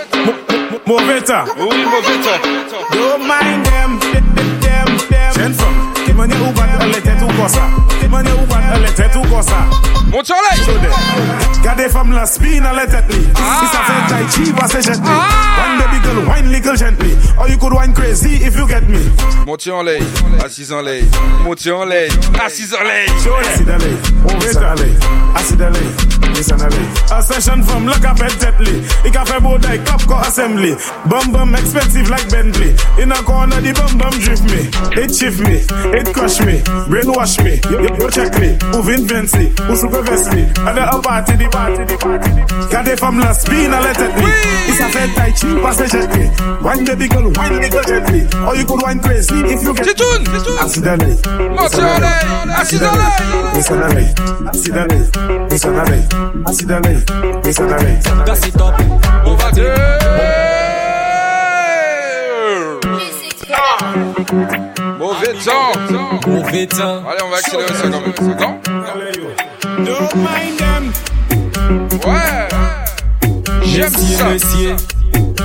[0.85, 1.43] Mauvais temps!
[1.57, 2.75] Oui, mauvais temps!
[2.93, 5.33] Don't mind them, them, them, them.
[5.33, 5.93] Send some.
[6.05, 9.63] Give money, who got Mwen e ou bat nan le tet ou kosa
[10.11, 10.91] Moun cholej Chode
[11.63, 14.81] Gade fam la spi nan le tet ni Si sa fe tai chi ba se
[14.85, 18.67] jet ni One baby girl wine little gently Or you could wine crazy if you
[18.67, 19.01] get me
[19.47, 20.05] Moun cholej
[20.45, 21.05] Asis an lej
[21.43, 22.13] Moun cholej
[22.45, 25.09] Asis an lej Chode Asid an lej On vet an lej
[25.41, 26.59] Asid an lej Nisan
[27.15, 30.75] A session from lock up and tetli I ka fe boday kap ko assembly
[31.09, 34.67] Bum bum expensive like Bentley In a corner di bum bum drift me
[35.01, 35.63] It shift me
[35.95, 36.59] It crush me
[36.91, 37.55] Brainwash me
[37.99, 41.95] Yo check me, o vin vensi, o sugar vesti Ale a party di party di
[41.95, 44.31] party Gade fam la spin ale tet mi
[44.67, 46.29] Isa fe tai chi pase jet mi
[46.61, 50.23] Wine baby girl, wine nigga gently Or you could wine crazy if you get Chitoun,
[50.25, 51.17] chitoun Asidale
[51.55, 52.11] Asidale
[52.59, 53.11] Asidale
[53.55, 54.13] Asidale
[54.49, 54.99] Asidale
[55.51, 55.99] Asidale
[56.45, 57.05] Asidale
[57.43, 58.75] Asidale Gas it up,
[59.25, 59.75] on va dire
[63.53, 64.64] Ah
[65.27, 66.43] Mauvais temps.
[66.49, 67.03] fait temps.
[67.09, 68.35] Allez, on va accélérer ça quand même.
[68.37, 68.59] Non
[69.63, 71.99] Don't mind them.
[72.05, 73.31] Ouais.
[73.63, 74.27] J'aime ça.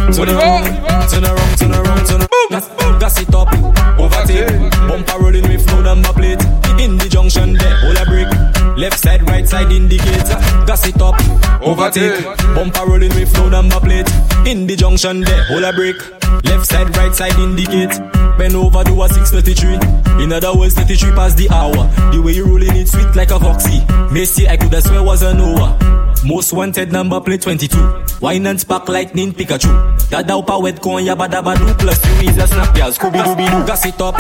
[0.09, 0.65] Turn around,
[1.09, 2.51] turn around, turn around, turn around.
[2.51, 3.53] Gas, gas it up,
[3.99, 4.49] overtake.
[4.89, 6.43] Bumper rolling with no number plate.
[6.83, 8.77] In the junction there, all a break.
[8.79, 10.35] Left side, right side indicator.
[10.67, 11.15] Gas it up,
[11.63, 12.25] overtake.
[12.57, 14.09] Bumper rolling with no number plate.
[14.49, 15.97] In the junction there, all a break.
[16.45, 17.95] Left side, right side indicate.
[18.37, 20.25] Bend over, do a 633.
[20.25, 21.87] In other words, 33 past the hour.
[22.11, 23.79] The way you rolling it sweet like a foxy.
[24.11, 26.10] Messi, I could have swear was a noah.
[26.23, 28.05] Most wanted number plate 22.
[28.21, 29.71] Wine and spark lightning Pikachu.
[30.11, 32.89] That upa wet con ya dabba do plus two is a snap yeah.
[32.91, 34.15] Scooby dooby doo gas it up.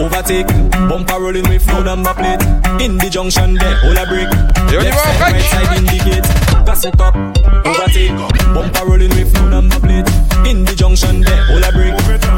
[0.00, 0.48] Overtake.
[0.88, 2.42] Bumper rolling with no number plate.
[2.82, 4.30] In the junction there, all a break.
[4.82, 7.14] Left side, right side indicate gas hook up,
[7.66, 8.12] overtake.
[8.54, 10.50] Bumper rolling with and the plate.
[10.50, 11.94] In the junction there, all a break.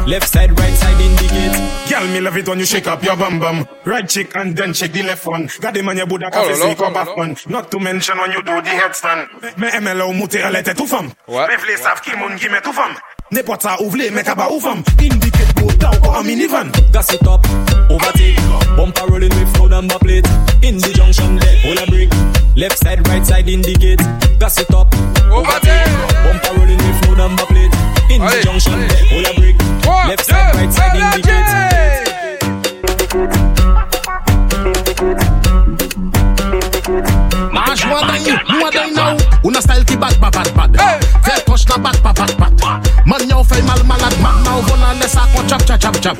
[0.07, 1.55] Left side, right side indicate.
[1.89, 3.67] Girl, me love it when you shake up your bum bum.
[3.85, 5.49] Right cheek and then shake the left one.
[5.59, 7.35] Got the on your Buddha coffee, see, up off one.
[7.49, 9.27] Not to mention when you do the headstand.
[9.57, 11.07] Me MLO mute alete tout femme.
[11.27, 12.95] Me please have kimun give me tout fam.
[13.31, 14.83] Ne pota ou me mec à bas ou femme.
[14.99, 16.67] Indicate pour down ou a minivan.
[16.93, 17.45] Gas it up,
[17.89, 18.37] overtake.
[18.77, 20.27] Bumper rolling with and the plate.
[20.63, 22.11] In the junction there, all a break.
[22.57, 23.99] Left side, right side indicate.
[24.39, 24.91] Gas it up.
[25.29, 25.85] Overtake.
[26.25, 27.71] Bumper rolling with no number plate.
[28.09, 28.81] In the junction,
[29.13, 29.57] hold a break.
[30.09, 32.41] Left side, right side indicate.
[37.53, 39.15] Mash what than you, are than now.
[39.45, 41.05] Una style ki bad, bad, bad, bad.
[41.21, 43.05] Fair touch na bad, bad, bad, bad.
[43.05, 46.17] Man, yo, fail mal, malad, man, now, nan lè sa kon chap chap chap chap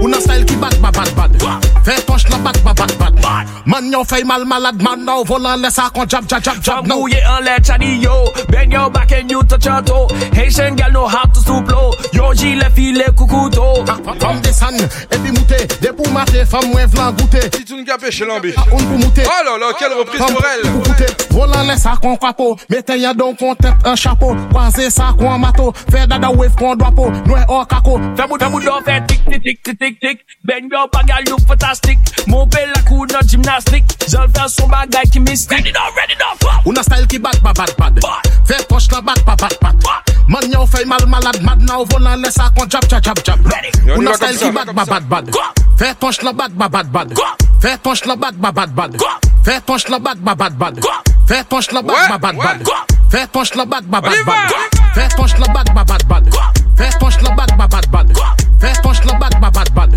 [0.00, 3.52] Ou nan style ki bat ba bat bat Fè tosh la bat ba bat bat
[3.66, 6.80] Man yon fèy mal malad man nan volan lè sa con chap chap chap chap
[6.82, 8.14] Fam mouye an lè chani yo
[8.52, 11.92] Ben yo back and you touch your toe Haitian gal know how to stoop low
[12.16, 14.80] Yo jile file kukuto Fam desan,
[15.12, 19.42] epi moutè De pou matè, fam mwen vlan goutè Titoun kapè chez l'ambi Oh ah
[19.44, 23.52] là là, quelle reprise pour elle Volan lè sa con kwapo Meten yon don kon
[23.60, 27.98] tèt un chapeau Kwaze sa kon mato Fè dada wave kon dwapo Noue or kako
[28.16, 30.20] Fais mon amour d'or, fais tic, tic, tic, tic, tic, tic.
[30.42, 31.98] Bang yo, bagay look fantastique.
[32.26, 33.84] Mon bel la cour dans gymnastique.
[34.08, 35.50] J'en fais son bagay qui mystique.
[35.52, 36.50] Ready now, ready now, pop.
[36.64, 38.00] On style ki bad, bad, bad, bad.
[38.46, 39.76] Fais poche la bad, bad, bad, bad.
[40.28, 41.60] Man yo, fais mal, malad, mad.
[41.68, 43.38] Now, volant, laisse ça jab, jab, jab, jab.
[43.44, 44.08] Ready.
[44.08, 45.30] a style ki bad, bad, bad, bad.
[45.76, 47.14] Fais poche la bad, bad, bad, bad.
[47.60, 48.96] Fais poche la bad, bad, bad, bad.
[49.44, 50.78] Fais poche la bad, bad, bad, bad.
[51.28, 52.66] Fais poche la bad, bad, bad, bad.
[53.10, 54.50] Fais poche la bad, bad, bad, bad.
[54.94, 56.62] Fais poche la bat, bat, bat, bat.
[56.76, 58.12] Veste punch le bac, ba bad bad.
[58.60, 59.94] Veste punch le bac, ba bad bad.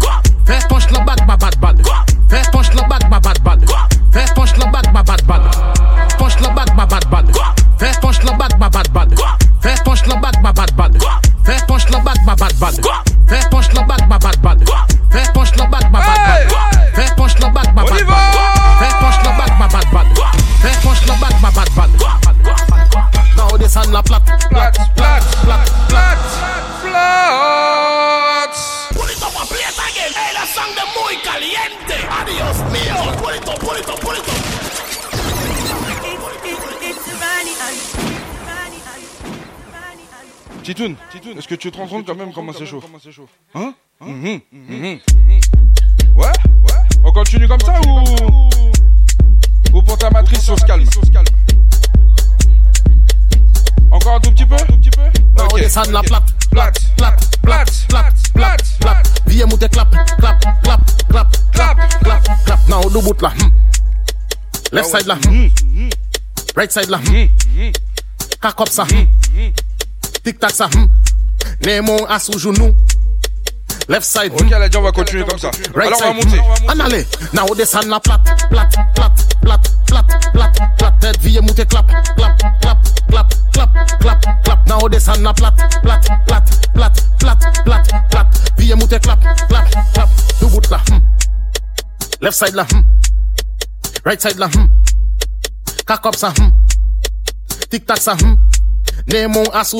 [41.37, 42.81] est-ce que tu te rends compte quand même comment c'est hein chaud
[43.55, 44.09] Hein mhm,
[44.51, 44.77] mhm.
[44.77, 44.99] Mhm.
[46.15, 46.31] Ouais, ouais.
[47.03, 48.25] On continue comme ça ou
[49.77, 50.85] ou pour ta matrice on se calme
[53.91, 54.55] Encore un tout petit peu
[55.53, 60.07] On descend de la plate, plate, plate, plate, plate, plate, Viens monter clap, clap,
[60.61, 62.67] clap, clap, clap, clap, clap.
[62.69, 62.81] Non,
[63.19, 63.29] là.
[63.35, 63.51] Hmm.
[64.71, 65.15] Left ah side là.
[65.27, 65.49] Hmm.
[65.73, 65.89] Hmm,
[66.55, 66.99] right side là.
[68.57, 68.85] up ça.
[70.23, 70.69] Tic tac ça.
[71.65, 72.75] Némon à sous genou.
[73.87, 74.31] Left side.
[74.33, 75.49] Ok, elle a dit on va continuer comme ça.
[75.73, 76.39] Right Alors on va monter.
[76.67, 77.05] En aller.
[77.33, 78.19] Now descend la plat,
[78.49, 80.03] plat, plat, plat, plat,
[80.33, 80.91] plat, plat.
[80.99, 82.03] Tête vie monter clap, clap,
[82.61, 83.69] clap, clap, clap,
[83.99, 84.67] clap, clap.
[84.67, 85.51] Now descend la plat,
[85.83, 86.43] plat, plat,
[86.75, 87.35] plat, plat,
[87.65, 88.27] plat, plat.
[88.57, 90.09] Vie monter clap, clap, clap.
[90.39, 90.79] Tout bout là.
[92.21, 92.63] Left side là.
[92.73, 92.83] hmm.
[94.05, 94.47] Right side là.
[94.47, 94.67] hmm.
[95.87, 96.33] Cock up ça.
[97.69, 98.15] Tic tac ça.
[99.07, 99.79] Némon à sous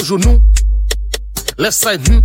[1.57, 2.23] Left side,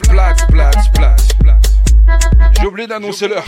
[0.50, 1.58] plate.
[2.60, 3.46] J'ai oublié d'annoncer l'heure.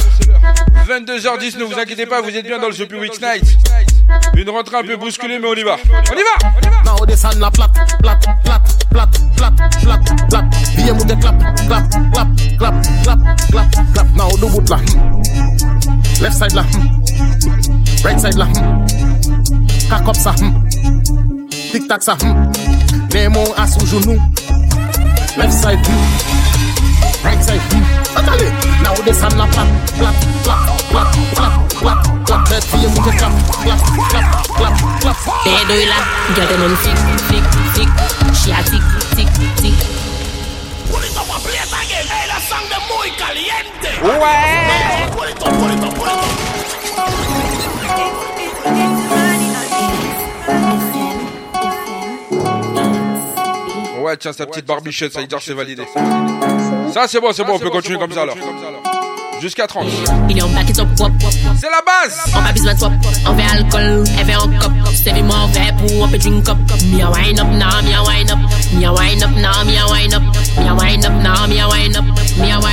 [0.88, 3.58] 22h10, ne vous inquiétez pas, vous êtes bien dans le Super Week Night.
[4.36, 5.78] Une rentrée un peu bousculée, mais on y va.
[6.12, 6.24] On y
[6.56, 10.46] va Now on descend la plate, plate, plate, plate, plate, plate, plate.
[10.76, 11.38] Bien mou de clap,
[11.68, 12.28] clap, clap,
[12.58, 14.16] clap, clap, clap, clap.
[14.16, 14.70] Now do bout
[16.22, 16.66] Left side la.
[18.04, 18.46] Right side la.
[19.90, 20.34] Cock up ça.
[21.72, 22.16] Tic tac sa.
[23.14, 24.20] Nemo à sous genou.
[25.38, 25.80] Left side
[27.24, 27.62] right side.
[27.74, 28.22] Hey,
[43.18, 43.60] caliente.
[44.04, 44.70] Ouais.
[54.20, 55.20] tiens, sa petite barbichette, ça
[55.56, 55.84] validé.
[56.94, 58.36] Ça, c'est bon, c'est bon, on peut continuer comme ça alors.
[59.42, 59.86] Jusqu'à 30.
[59.90, 62.20] C'est la base.
[62.38, 62.92] On va bisman top.
[63.28, 64.04] On fait alcool.
[64.20, 64.72] Elle fait un cop.
[65.04, 66.58] C'est des morts verts pour un peu cop.
[66.94, 68.38] Mia wine up now, mia wine up.
[68.76, 70.22] Mia wine up now, mia wine up.
[70.60, 72.06] Mia wine up now, mia wine up.
[72.38, 72.73] Mia wine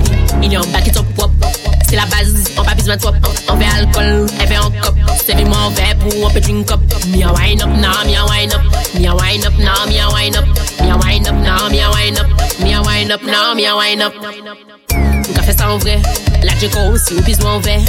[0.43, 1.31] Il y a un paquet top pop.
[1.87, 3.15] C'est la base, on pas besoin de top.
[3.49, 4.95] On fait alcool, on fait un cop.
[5.25, 6.79] C'est vraiment on verre pour, on peut drink up.
[7.09, 8.61] Mia wine up now, mia wine up.
[8.97, 10.45] Mia wine up now, mia wine up.
[10.81, 12.25] Mia wine up now, mia wine up.
[12.63, 14.13] Mia wine up now, mia wine up.
[15.35, 15.97] café ça en vrai,
[16.43, 17.79] la Jeko aussi ou besoin en verre.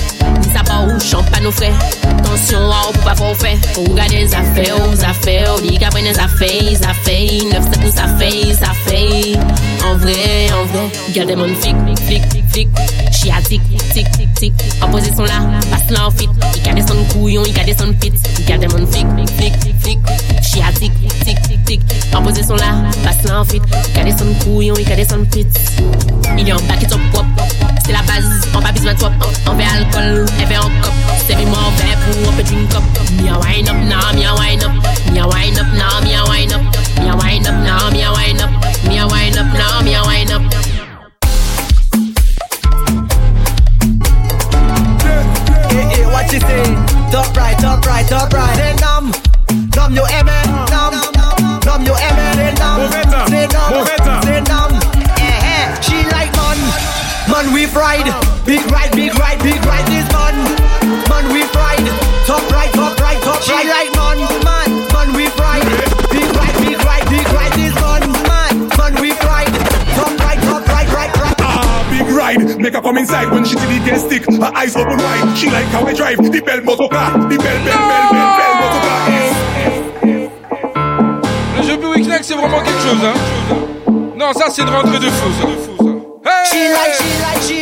[0.54, 1.72] ça pas ou champagne au frais.
[2.02, 5.54] Attention, on oh, peut pas faire On regarde les affaires, aux affaires.
[5.56, 7.44] On dit qu'à prendre les affaires, les affaires.
[7.52, 9.36] Neuf, sept, ou ça fait, ça fait.
[9.84, 10.84] En vrai, en vrai,
[11.14, 11.74] gardez mon fig,
[12.20, 12.68] flic, flic.
[13.12, 13.62] Chia tik,
[13.94, 14.52] tik, tic, tic.
[14.82, 15.40] En position là,
[15.70, 16.28] passe là en fit.
[16.74, 18.12] Il a son couillon, il a son pit.
[18.46, 19.06] Il a mon flic,
[19.36, 19.98] flic, flic.
[20.42, 20.92] Chia tik,
[21.24, 21.80] tik, tic, tic.
[22.14, 22.72] En position là,
[23.04, 23.60] passe là en fit.
[24.04, 25.46] Il a son couillon, il a son pit.
[26.36, 27.28] Il y a un qui top propre.
[27.84, 28.24] C'est la base,
[28.54, 29.12] on pas besoin de toi.
[29.46, 30.92] On fait alcool, on fait en cop.
[31.26, 32.82] C'est moi, on verre pour un petit cop.
[33.22, 34.72] Me a wine up now, me a wine up.
[35.12, 36.60] Me a wine up now, me a wine up.
[37.02, 38.61] Me a wine up now, me a wine up.
[46.32, 46.64] she say,
[47.12, 49.12] top right, top right, top right, and numb,
[49.76, 50.94] numb your M and numb,
[51.68, 52.88] numb your M and numb,
[53.28, 54.72] say numb, say numb.
[55.20, 55.80] Eh, eh.
[55.84, 56.56] She like man,
[57.28, 58.08] man we ride,
[58.46, 60.01] big ride, big ride, big ride.
[72.62, 74.22] Make her come inside when she really get stick.
[74.24, 75.36] Her eyes open wide.
[75.36, 77.10] She like how I drive the bell motor car.
[77.18, 81.18] The bell, bell, bell, bell, bell motor car.
[81.58, 83.54] Le jeu Blue Knack, c'est vraiment quelque chose, hein.
[84.16, 85.48] Non, ça, c'est de rentrer de fou, ça.
[85.48, 86.46] Hey!
[86.46, 87.61] She like, she like, she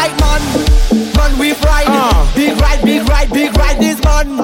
[0.00, 1.12] right, man.
[1.16, 1.86] Man, we fried.
[1.88, 2.34] Uh.
[2.34, 4.36] Big right, big right, big right, this man.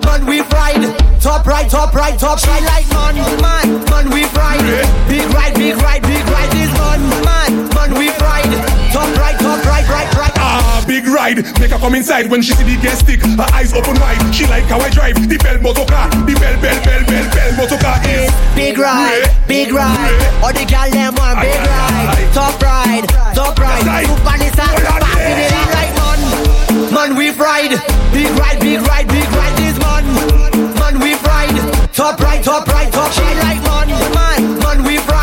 [0.00, 0.80] Man, we fried.
[1.20, 3.14] Top right, top right, top right, like man.
[3.40, 4.60] Man, man we fried.
[5.08, 6.03] Big right, big right.
[10.94, 11.36] big ride.
[11.58, 13.18] Make her come inside when she see the gas stick.
[13.20, 14.20] Her eyes open wide.
[14.30, 16.06] She like how I drive the bell motor car.
[16.22, 19.46] The bell, bell, bell, bell, bell motor car is big ride, yeah.
[19.50, 20.14] big ride.
[20.14, 20.44] Yeah.
[20.46, 23.04] Or the gal them want big I, ride, I, I, top ride,
[23.34, 24.06] top ride.
[24.06, 25.02] Super Nissan, in the out
[25.74, 26.20] like man,
[26.94, 27.74] man we ride,
[28.14, 30.04] Big ride, big ride, big ride this man,
[30.78, 31.54] man we ride,
[31.92, 35.13] Top ride, top ride, top She like man, man, man we fried.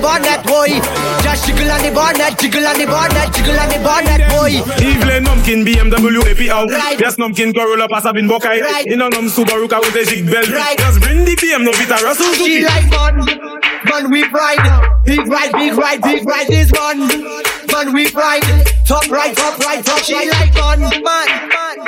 [0.00, 0.80] the bonnet, boy.
[1.22, 4.52] Just jiggle on the bonnet, jiggle on the bonnet, jiggle on the bonnet, boy.
[4.80, 6.70] Yves Nomkin BMW et out.
[6.70, 6.98] Right.
[6.98, 8.62] Yes, Nomkin Corolla passe à Binbokai.
[8.62, 8.86] Right.
[8.88, 10.48] In on Subaru car with a jig belt.
[10.48, 10.78] Right.
[10.78, 12.32] Just bring the BM, no Vita Russell.
[12.34, 13.16] She like fun.
[13.16, 14.88] Man, we ride.
[15.04, 17.00] Big ride, big ride, big ride is one.
[17.08, 18.42] Man, we ride.
[18.86, 20.30] Top right, top right, top she right.
[20.30, 20.80] like fun.
[20.80, 21.78] Man, man,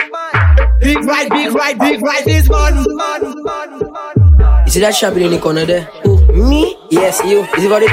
[0.80, 2.78] Big ride, big ride, big ride is one.
[4.66, 5.88] Is it that shabby in the corner there?
[6.06, 6.21] Ooh.
[6.32, 6.76] Me?
[6.88, 7.44] Yes, you.
[7.60, 7.92] Is it what it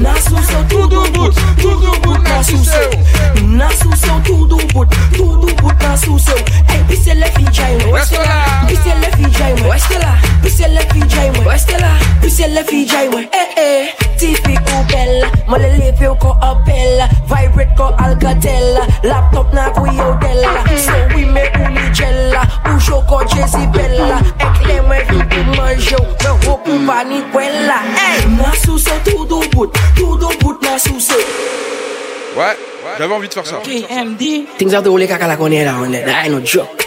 [0.00, 2.80] Na sucção tudo boot, tudo boot na sucção
[3.48, 6.34] Na sucção tudo boot, tudo boot na sucção
[6.74, 11.56] Ei, pisse ele finjaimo, vai estela Pisse ele finjaimo, vai estela Pisse ele finjaimo, vai
[11.56, 18.86] estela Pisse ele finjaimo, eh eh Típico bella, molele veu ko apela Vibrate ko alcatela,
[19.02, 26.46] laptop na kuyo dela So we me unigela, puxo ko Jezibela Ekleme vidu manjou, me
[26.46, 29.70] roupu pa ni kwela Ei, na sucção tudo boot
[32.36, 32.44] Ouais,
[32.98, 33.62] j'avais envie de faire ça.
[33.64, 34.18] KMD.
[34.58, 35.66] Things have to look like a on it.
[35.66, 36.86] I ain't no joke.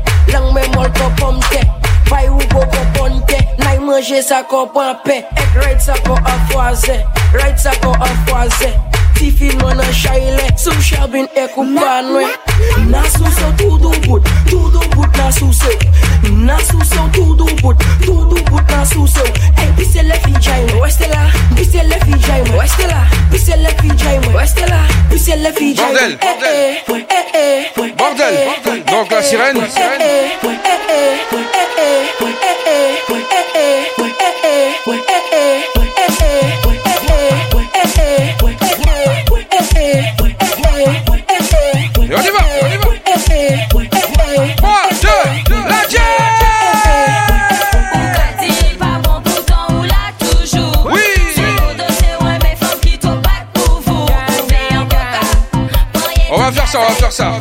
[0.29, 1.61] Lang men mol ko pomte
[2.11, 7.01] Bay ou go ko ponte Nay manje sa ko pampe Ek right sa ko afwaze
[7.33, 8.69] Right sa ko afwaze
[9.21, 9.21] Si Bordel
[27.97, 28.33] Bordel
[28.87, 29.21] Donc la
[56.71, 57.37] ça, on va faire ça.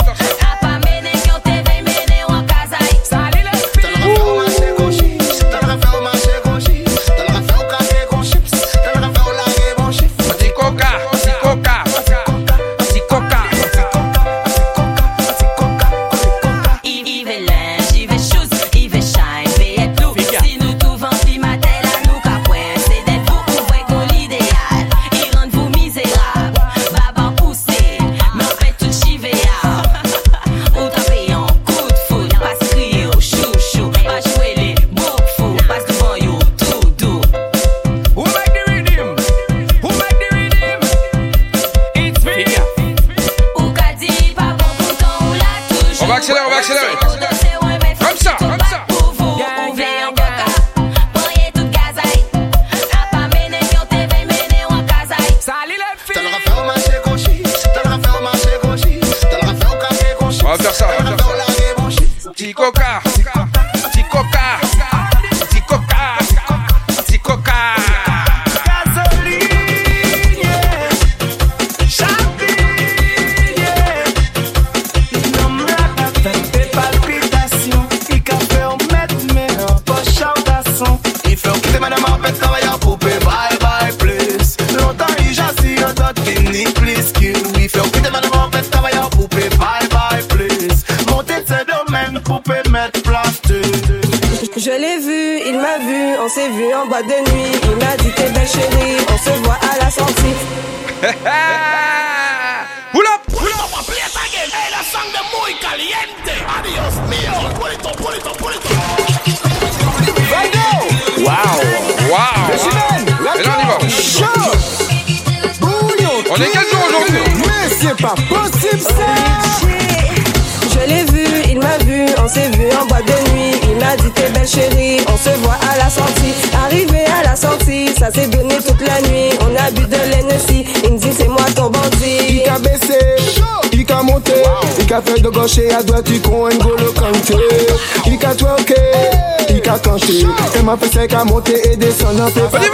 [141.24, 142.69] la montée et descendre, fais pas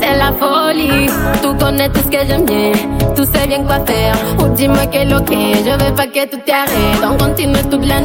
[0.01, 1.07] c'est la folie.
[1.43, 2.73] Tú connais que yo bien.
[3.15, 4.55] Tú sé bien quoi hacer Ou
[4.91, 5.63] que lo que.
[5.65, 7.03] Yo ve pa' que tú te arrêtes.
[7.05, 8.05] On continue tu plan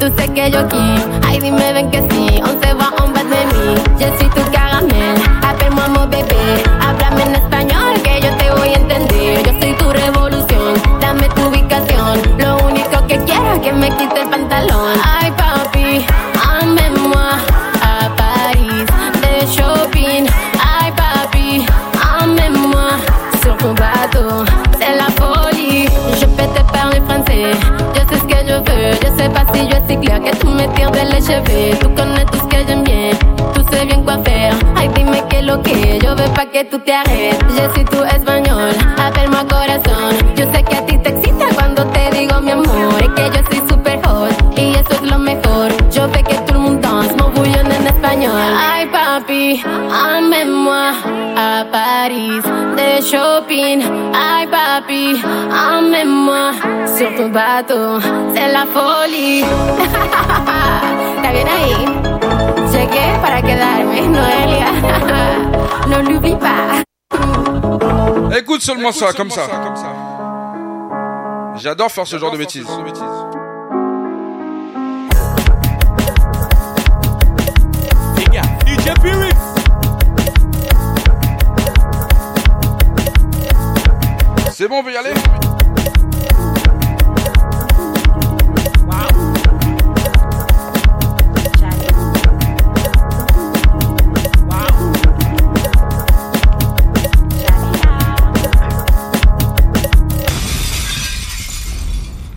[0.00, 0.84] Tú sé que yo aquí
[1.26, 2.40] Ay, dime, ven que sí.
[2.42, 3.64] On se va en bas de mí.
[4.00, 5.14] Yo soy tu caramel.
[5.48, 6.42] Appelle-moi mon bébé.
[6.80, 9.42] Háblame en español que yo te voy a entender.
[9.46, 10.74] Yo soy tu revolución.
[11.00, 12.22] Dame tu ubicación.
[12.38, 14.94] Lo único que quiero es que me quite el pantalón.
[15.04, 16.06] Ay, papi.
[30.00, 33.16] que tu me del de l'HV tú connais que hayan bien,
[33.54, 36.78] Tú sé bien quoi hacer Ay, dime que lo que yo veo pa' que tú
[36.80, 41.10] te arrêtes Je suis tu español, Afermo moi corazón Yo sé que a ti te
[41.10, 43.03] excita cuando te digo mi amor
[53.04, 53.82] shopping,
[54.14, 55.20] aïe papi,
[55.52, 56.52] emmène-moi
[56.96, 58.00] sur ton bateau,
[58.34, 59.42] c'est la folie.
[61.22, 62.72] T'as bien ahí?
[62.72, 65.22] Llegué para quedarme, Noelia.
[65.88, 66.82] no l'oublie pas.
[68.36, 69.42] Écoute seulement ça, comme ça.
[69.46, 69.92] comme ça.
[71.56, 72.66] J'adore faire ce genre de bêtises.
[78.66, 79.34] DJ Pyrrhic.
[84.56, 85.10] C'est bon, on peut y aller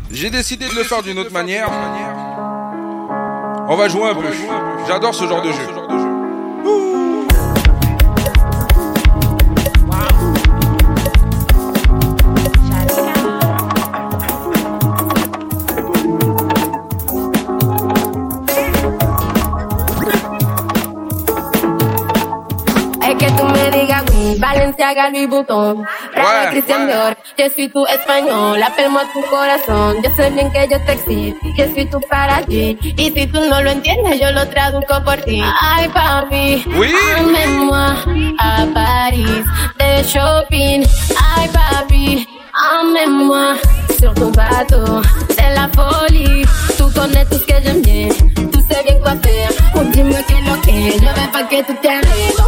[0.10, 1.70] J'ai décidé de le faire d'une autre manière.
[3.70, 4.22] On va jouer un peu.
[4.88, 5.77] J'adore ce genre de jeu.
[24.76, 25.86] se haga mi botón
[26.78, 27.18] Dior.
[27.38, 29.98] Yo soy tu español, apelmo a tu corazón.
[30.04, 32.78] Yo sé bien que yo te exijo, yo soy tu para ti.
[32.82, 35.42] Y si tú no lo entiendes, yo lo traduzco por ti.
[35.62, 36.94] Ay, papi, oui.
[36.94, 39.46] a moi a París,
[39.80, 40.80] de shopping.
[41.36, 42.28] Ay, papi,
[42.94, 43.56] ver, moi
[44.00, 45.02] sur ton bateau,
[45.36, 46.46] c'est la folie.
[46.78, 49.50] Tú connais que yo me tú sé bien cuál faire.
[49.92, 52.47] dis qué es lo que yo veo para que tú te arregles.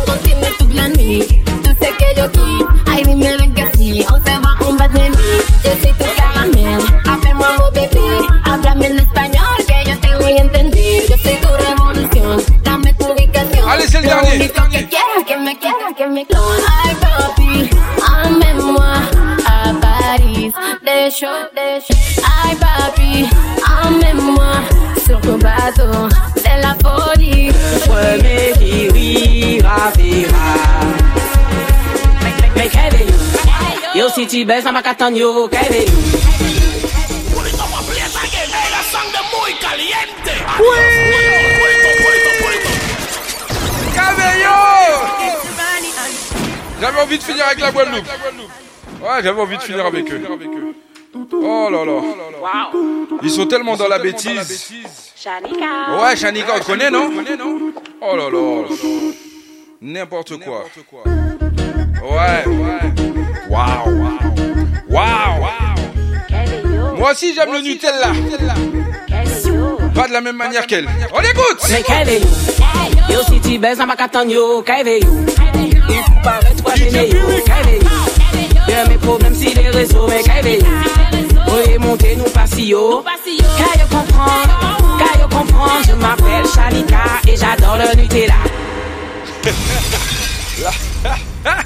[15.99, 17.69] que me clona copy.
[18.01, 18.59] I'm in
[19.45, 20.51] à Paris.
[20.81, 21.93] Des show, des show.
[22.23, 23.29] Ay, papi,
[23.67, 24.17] I'm in
[25.05, 26.07] sur ton bateau.
[26.37, 27.51] C'est la folie.
[27.85, 30.49] Premier qui rira, vira.
[32.55, 33.13] Mais réveillez
[33.93, 35.87] Yo, si tu baisses, ça m'a qu'attendre, yo, réveillez
[37.35, 37.51] Oui!
[43.93, 45.18] Cabello!
[46.79, 48.05] J'avais envie de finir avec la Guadeloupe.
[49.01, 50.21] Ouais, j'avais envie de finir avec eux.
[51.41, 52.01] Oh là là.
[53.21, 54.31] Ils sont tellement dans la bêtise.
[55.25, 57.11] Ouais, Shanika, on connaît, non
[58.01, 58.63] Oh là là.
[59.81, 60.65] N'importe quoi.
[60.95, 62.45] Ouais.
[63.49, 64.09] Waouh.
[64.89, 65.05] Waouh.
[66.97, 68.11] Moi aussi, j'aime le Nutella.
[69.95, 70.87] Pas de la même manière qu'elle.
[71.13, 71.59] On écoute.
[71.59, 71.81] Mais
[73.41, 73.59] tu
[75.89, 77.81] il faut pare twa jene yo Kaive yo
[78.67, 78.85] Yen
[79.33, 80.59] si de rezo men kaive
[81.47, 83.01] Voyez Oye nous pas si haut.
[83.57, 84.45] Kayo comprend,
[84.99, 85.81] Kayo comprend.
[85.87, 88.35] Je m'appelle Shanika Et j'adore le Nutella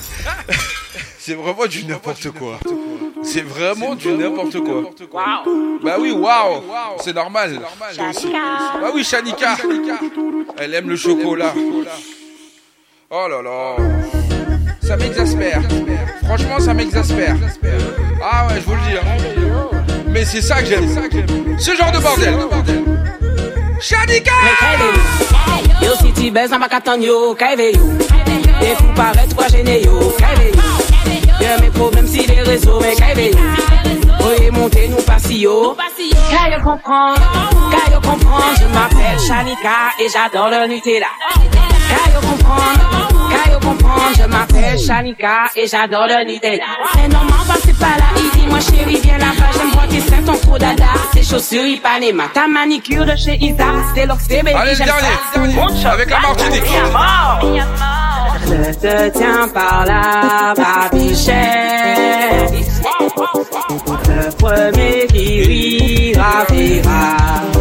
[1.20, 2.60] C'est vraiment du n'importe quoi.
[3.24, 4.82] C'est vraiment du n'importe quoi.
[5.14, 5.80] Wow.
[5.82, 6.62] Bah oui, waouh.
[7.00, 7.54] C'est normal.
[7.54, 7.96] normal.
[8.82, 9.56] Bah oui, Shanika.
[10.58, 11.54] Elle aime le chocolat.
[13.16, 13.78] Oh là là.
[14.82, 15.62] Ça m'exaspère.
[16.26, 17.36] Franchement, ça m'exaspère.
[18.24, 18.98] Ah ouais, je vous le dis.
[18.98, 20.02] Hein.
[20.08, 20.90] Mais c'est ça que j'aime.
[21.60, 22.34] Ce genre de bordel.
[23.80, 24.32] Chanika!
[25.84, 27.36] Yo, si tu baises, on va yo.
[27.36, 27.86] Kaeve yo.
[28.60, 30.14] Des fous paraître, quoi, yo.
[31.40, 33.38] Bien mes problèmes, si les réseaux, mais kaeve yo.
[34.22, 35.78] Oye, montez nous pas si yo.
[36.32, 37.14] Kayo comprend.
[37.70, 38.56] Kayo comprend.
[38.56, 41.70] Je m'appelle Chanika et j'adore le Nutella.
[41.94, 46.64] Car comprendre, car comprendre, je m'appelle Shanika et j'adore le nidella
[46.96, 50.00] Mais normal, passer bah, pas là, il dit, moi chérie, viens là-bas, j'aime boire tes
[50.00, 54.54] seins, ton coup dada, tes chaussures Ipanema, ta manicure de chez Isa, c'est l'oxy, baby,
[54.56, 55.54] Allez, dernier,
[55.84, 55.90] ça.
[55.92, 56.64] avec la Martinique.
[58.46, 60.90] Je te tiens par là, ma
[64.10, 65.42] Le premier qui
[66.14, 67.53] rira, verra.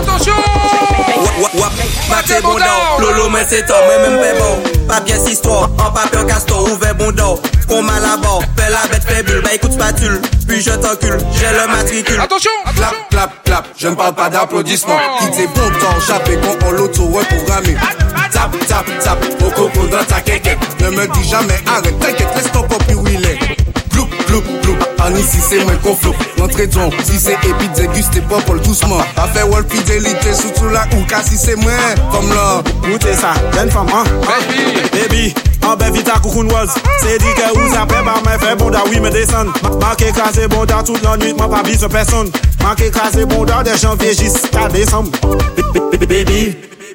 [0.00, 0.32] Attention
[2.08, 4.86] mais c'est lolo c'est même men Pas bien bon
[5.16, 9.72] Papye histoire papier papier ouvert ouve qu'on m'a là-bas, m'a la fais faible, bah écoute,
[9.72, 14.28] spatule, Puis je t'encule, j'ai le matricule Attention Clap, clap, clap, je ne parle pas
[14.28, 14.98] d'applaudissements
[15.30, 15.48] dit oh.
[15.54, 17.76] bon bondan, chapé bon en l'auto, reprogrammé
[18.32, 22.50] Tap, tap, tap, au coco dans ta kékèque Ne me dis jamais arrête, t'inquiète, laisse
[22.50, 23.38] ton popi où il est
[25.04, 29.64] Ani si se men konflok, lantre don Si se epi deguste popol douceman Afe wol
[29.72, 32.44] fidelite, soutou la ouka Si se men, fom la
[32.88, 34.10] Moute sa, jen fom an
[34.92, 35.30] Baby,
[35.64, 39.48] an bevita koukoun waz Se di ke ouza pe barmen fe bonda Ou ime desan,
[39.80, 42.28] man ke kaze bonda Tout l'anuit, man pa vi se person
[42.60, 45.08] Man ke kaze bonda, dejan vejis, kade sam
[46.10, 46.42] Baby,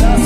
[0.00, 0.25] last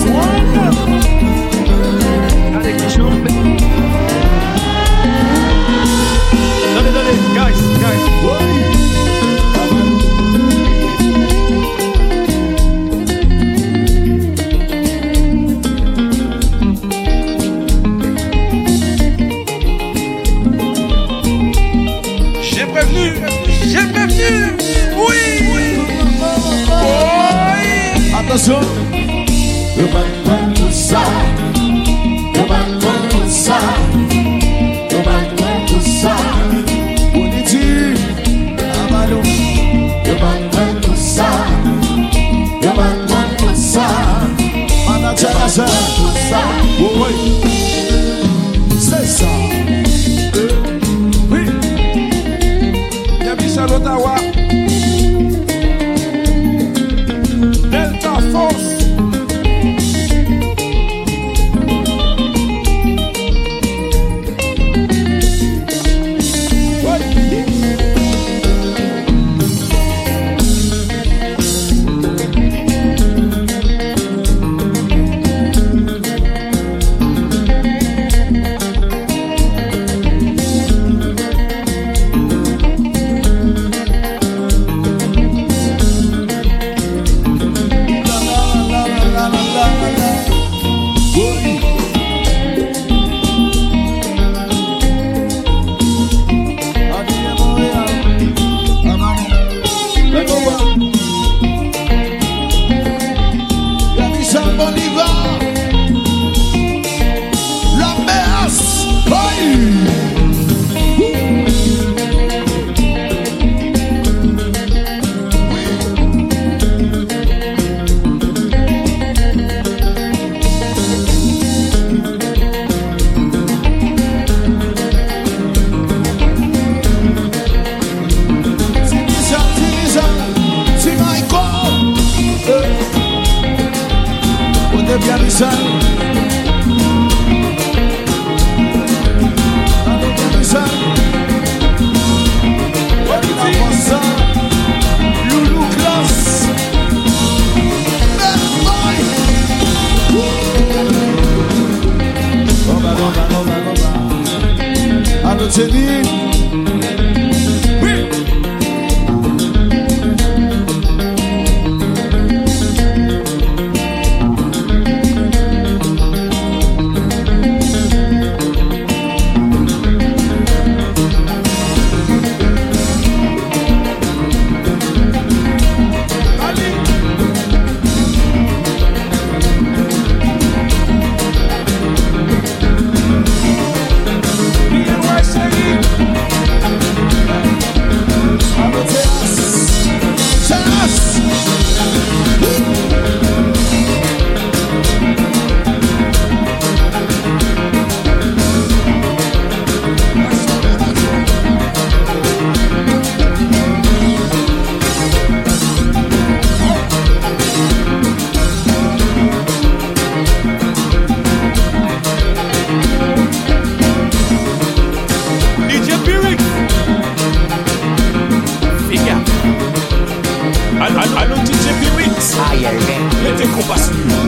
[223.62, 224.19] combattu.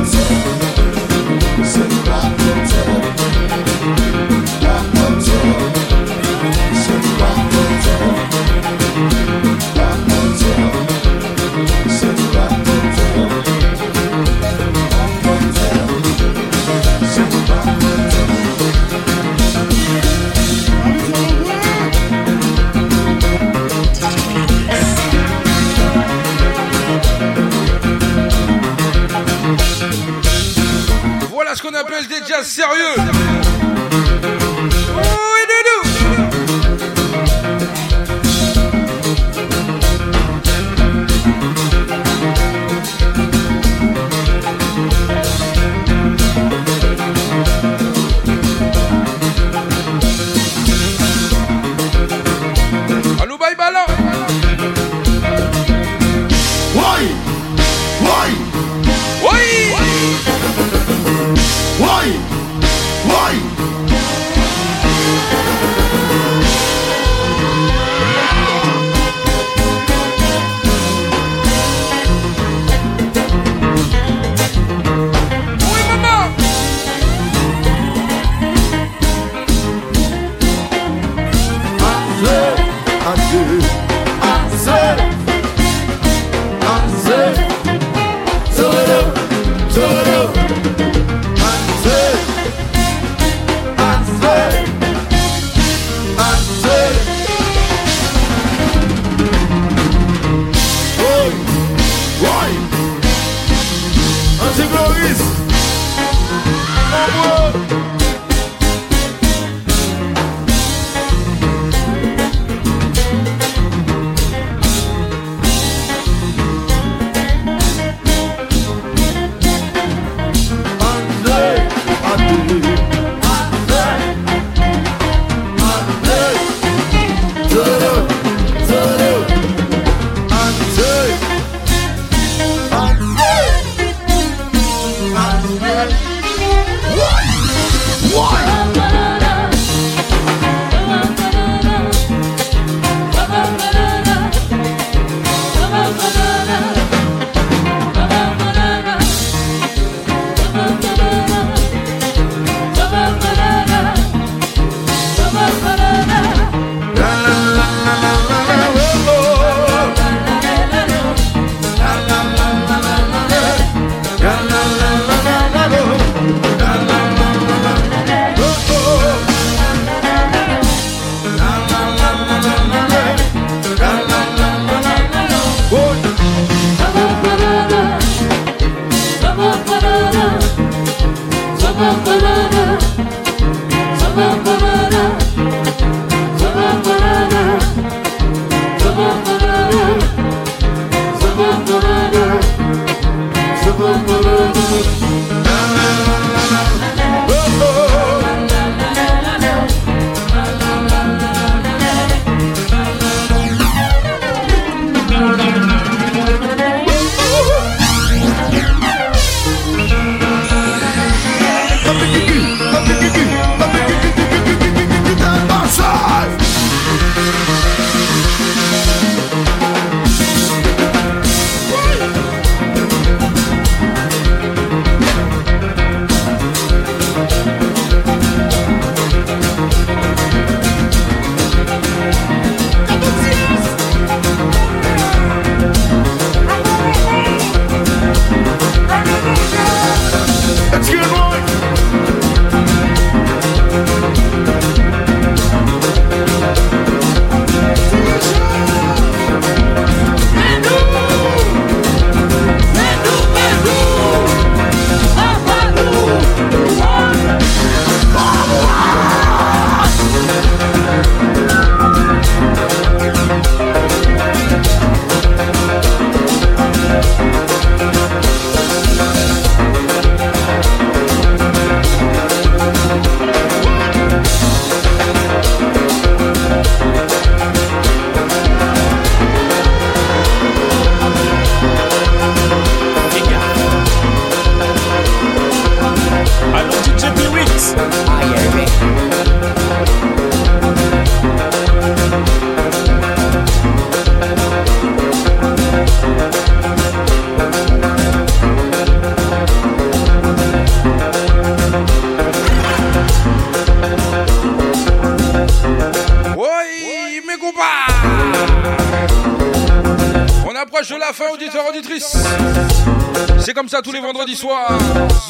[313.80, 314.76] tous les vendredis soirs.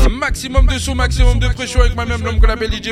[0.09, 2.91] Maximum de son maximum de pression avec moi-même, l'homme qu'on appelle DJ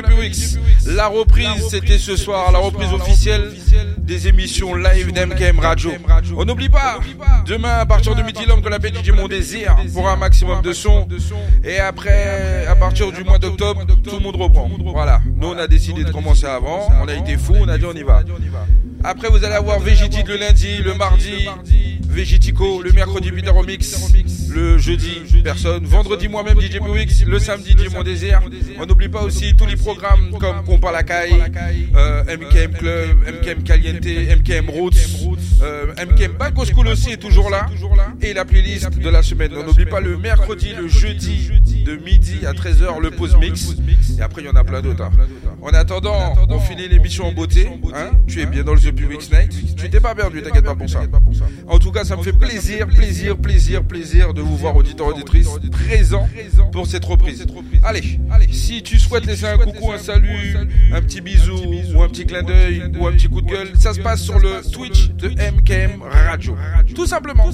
[0.86, 3.52] La reprise, c'était ce soir, la reprise officielle
[3.98, 5.90] des émissions live d'MKM Radio.
[6.36, 6.98] On n'oublie pas,
[7.46, 10.72] demain à partir de midi, l'homme qu'on appelle DJ Mon Désir pour un maximum de
[10.72, 11.06] son
[11.62, 14.68] Et après, à partir du mois d'octobre, tout le monde reprend.
[14.92, 17.84] Voilà, nous on a décidé de commencer avant, on a été fou, on a dit
[17.84, 18.20] on y va.
[19.04, 21.46] Après, vous allez avoir Vegiti le lundi, le mardi,
[22.08, 23.96] Vegitico, le mercredi Bidaro Mix,
[24.48, 25.84] le jeudi, personne.
[25.84, 28.02] Vendredi, moi-même, DJ Mix, le samedi, DJ Mon
[28.82, 33.58] On n'oublie pas aussi tous les programmes comme Compa la Caille, MKM euh, euh, Club,
[33.58, 34.92] MKM Caliente, MKM Roots,
[36.10, 37.66] MKM euh, Back School aussi est toujours là.
[38.20, 39.52] Et la playlist de la semaine.
[39.56, 41.50] On n'oublie pas le mercredi, le jeudi,
[41.84, 43.74] de midi à 13h, le pause mix.
[44.18, 45.04] Et après, il y en a plein d'autres.
[45.04, 45.12] Hein.
[45.46, 45.47] Hein.
[45.68, 47.68] En attendant, on finit l'émission en beauté.
[47.94, 48.12] Hein.
[48.26, 49.76] tu es bien dans le jeu public Night.
[49.76, 51.00] Tu t'es pas perdu, t'inquiète pas, pour ça.
[51.66, 55.48] En tout cas, ça me fait plaisir, plaisir, plaisir, plaisir de vous voir, auditeurs, auditrices,
[55.70, 56.26] présent
[56.72, 57.44] pour cette reprise.
[57.82, 58.00] Allez,
[58.50, 60.56] si tu souhaites laisser un coucou, un salut,
[60.90, 61.58] un petit bisou,
[61.94, 64.38] ou un petit clin d'œil, ou un petit coup de gueule, ça se passe sur
[64.38, 66.56] le Twitch de MKM Radio.
[66.94, 67.44] Tout simplement.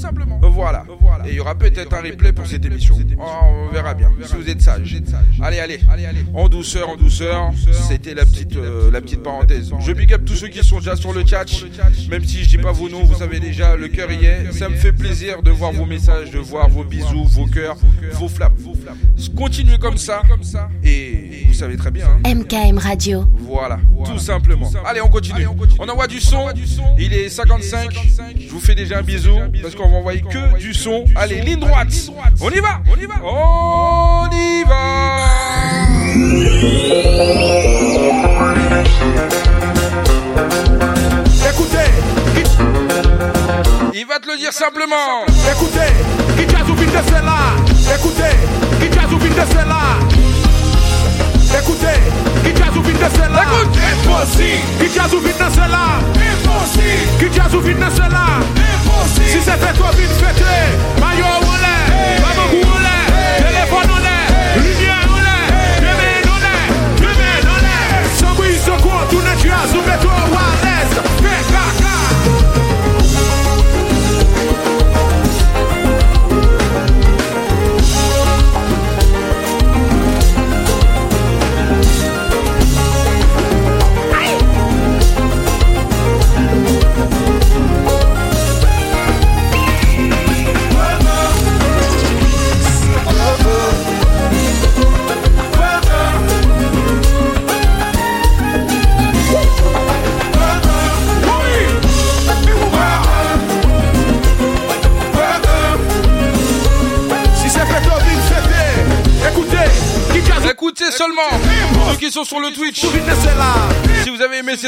[0.40, 0.83] Voilà.
[1.26, 2.96] Et il y aura peut-être un replay pour cette émission.
[3.18, 4.96] Ah, ah, on verra bien, si vous êtes sage.
[5.42, 5.80] Allez, allez,
[6.34, 7.50] en douceur, en douceur.
[7.88, 9.72] C'était la petite, euh, la petite euh, parenthèse.
[9.80, 11.44] Je big up tous ceux qui sont déjà sur le chat.
[12.10, 14.52] Même si je dis pas vos noms, vous savez déjà, le cœur y est.
[14.52, 17.76] Ça me fait plaisir de voir vos messages, de voir vos bisous, vos cœurs,
[18.14, 18.54] vos flaps.
[19.36, 20.22] Continuez comme ça.
[20.82, 22.06] Et vous savez très bien.
[22.26, 22.80] MKM hein.
[22.80, 23.24] Radio.
[23.38, 24.70] Voilà, tout simplement.
[24.86, 25.46] Allez, on continue.
[25.78, 26.46] On envoie du son.
[26.98, 28.20] Il est 55
[28.54, 31.04] vous fais déjà un bisou parce qu'on va envoyer que du son.
[31.16, 31.88] Allez, ligne droite.
[32.40, 35.94] On y va, on y va, on y va.
[41.50, 41.88] Écoutez,
[43.92, 45.24] il va te le dire simplement.
[45.50, 45.90] Écoutez,
[46.38, 46.46] qui
[47.12, 47.92] t'a là.
[47.92, 50.13] Écoutez, qui t'a là.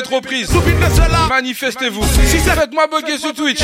[0.02, 0.48] trop prise
[1.28, 2.02] Manifestez-vous.
[2.28, 3.60] Si Faites-moi bugger sur Twitch.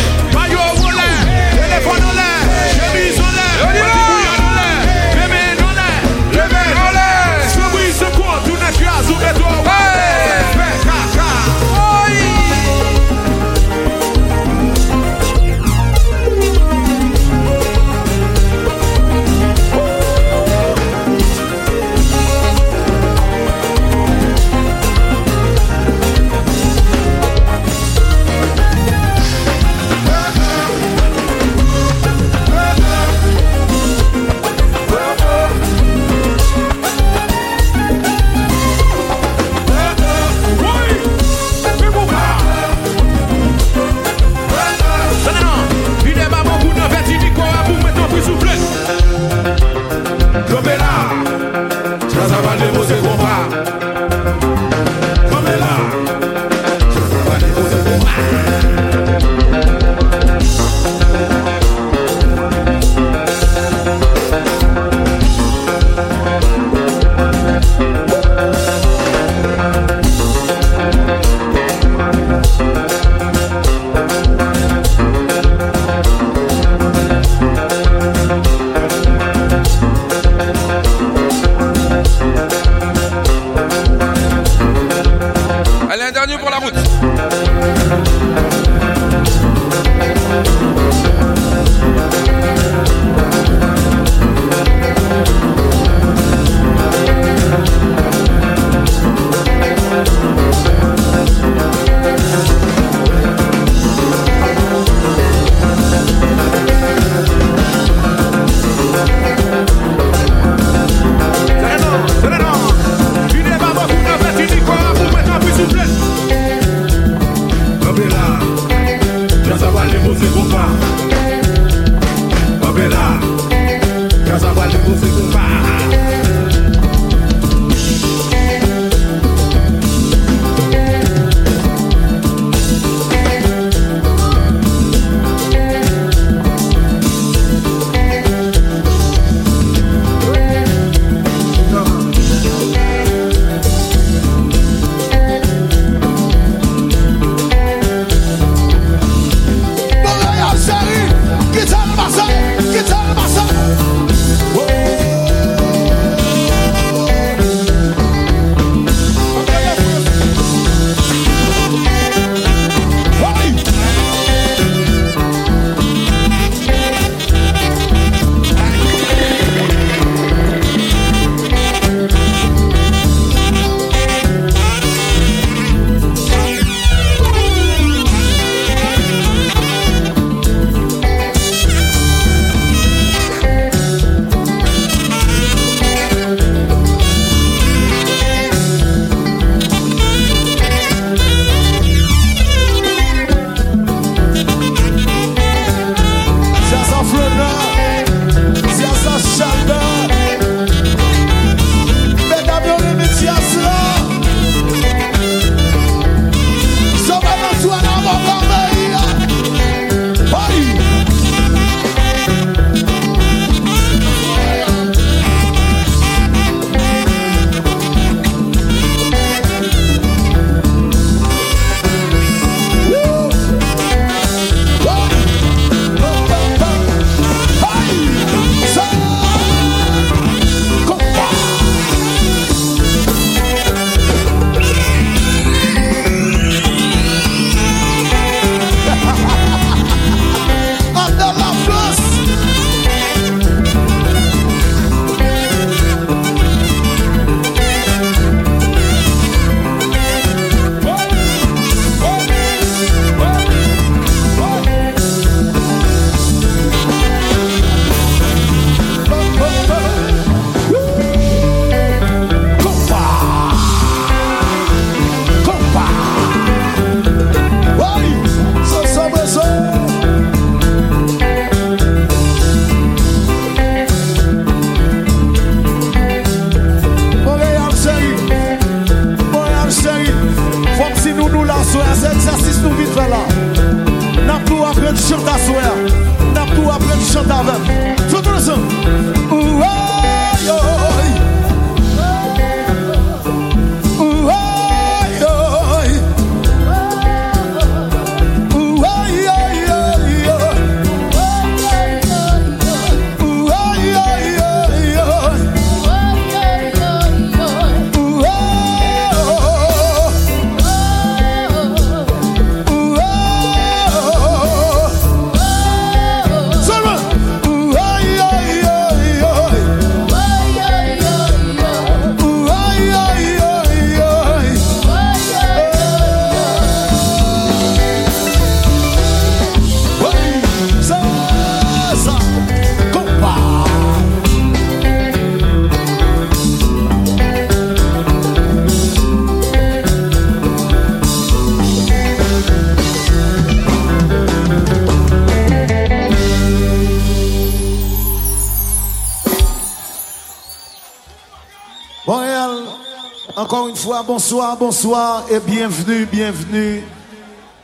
[354.32, 356.82] Bonsoir, bonsoir et bienvenue, bienvenue,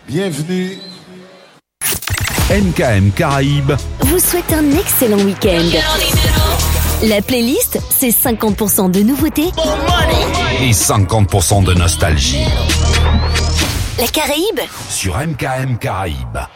[0.07, 0.77] bienvenue.
[2.51, 5.65] MKM Caraïbes vous souhaite un excellent week-end.
[7.05, 9.51] La playlist, c'est 50% de nouveautés
[10.61, 12.45] et 50% de nostalgie.
[13.99, 16.48] La Caraïbe sur MKM Caraïbes.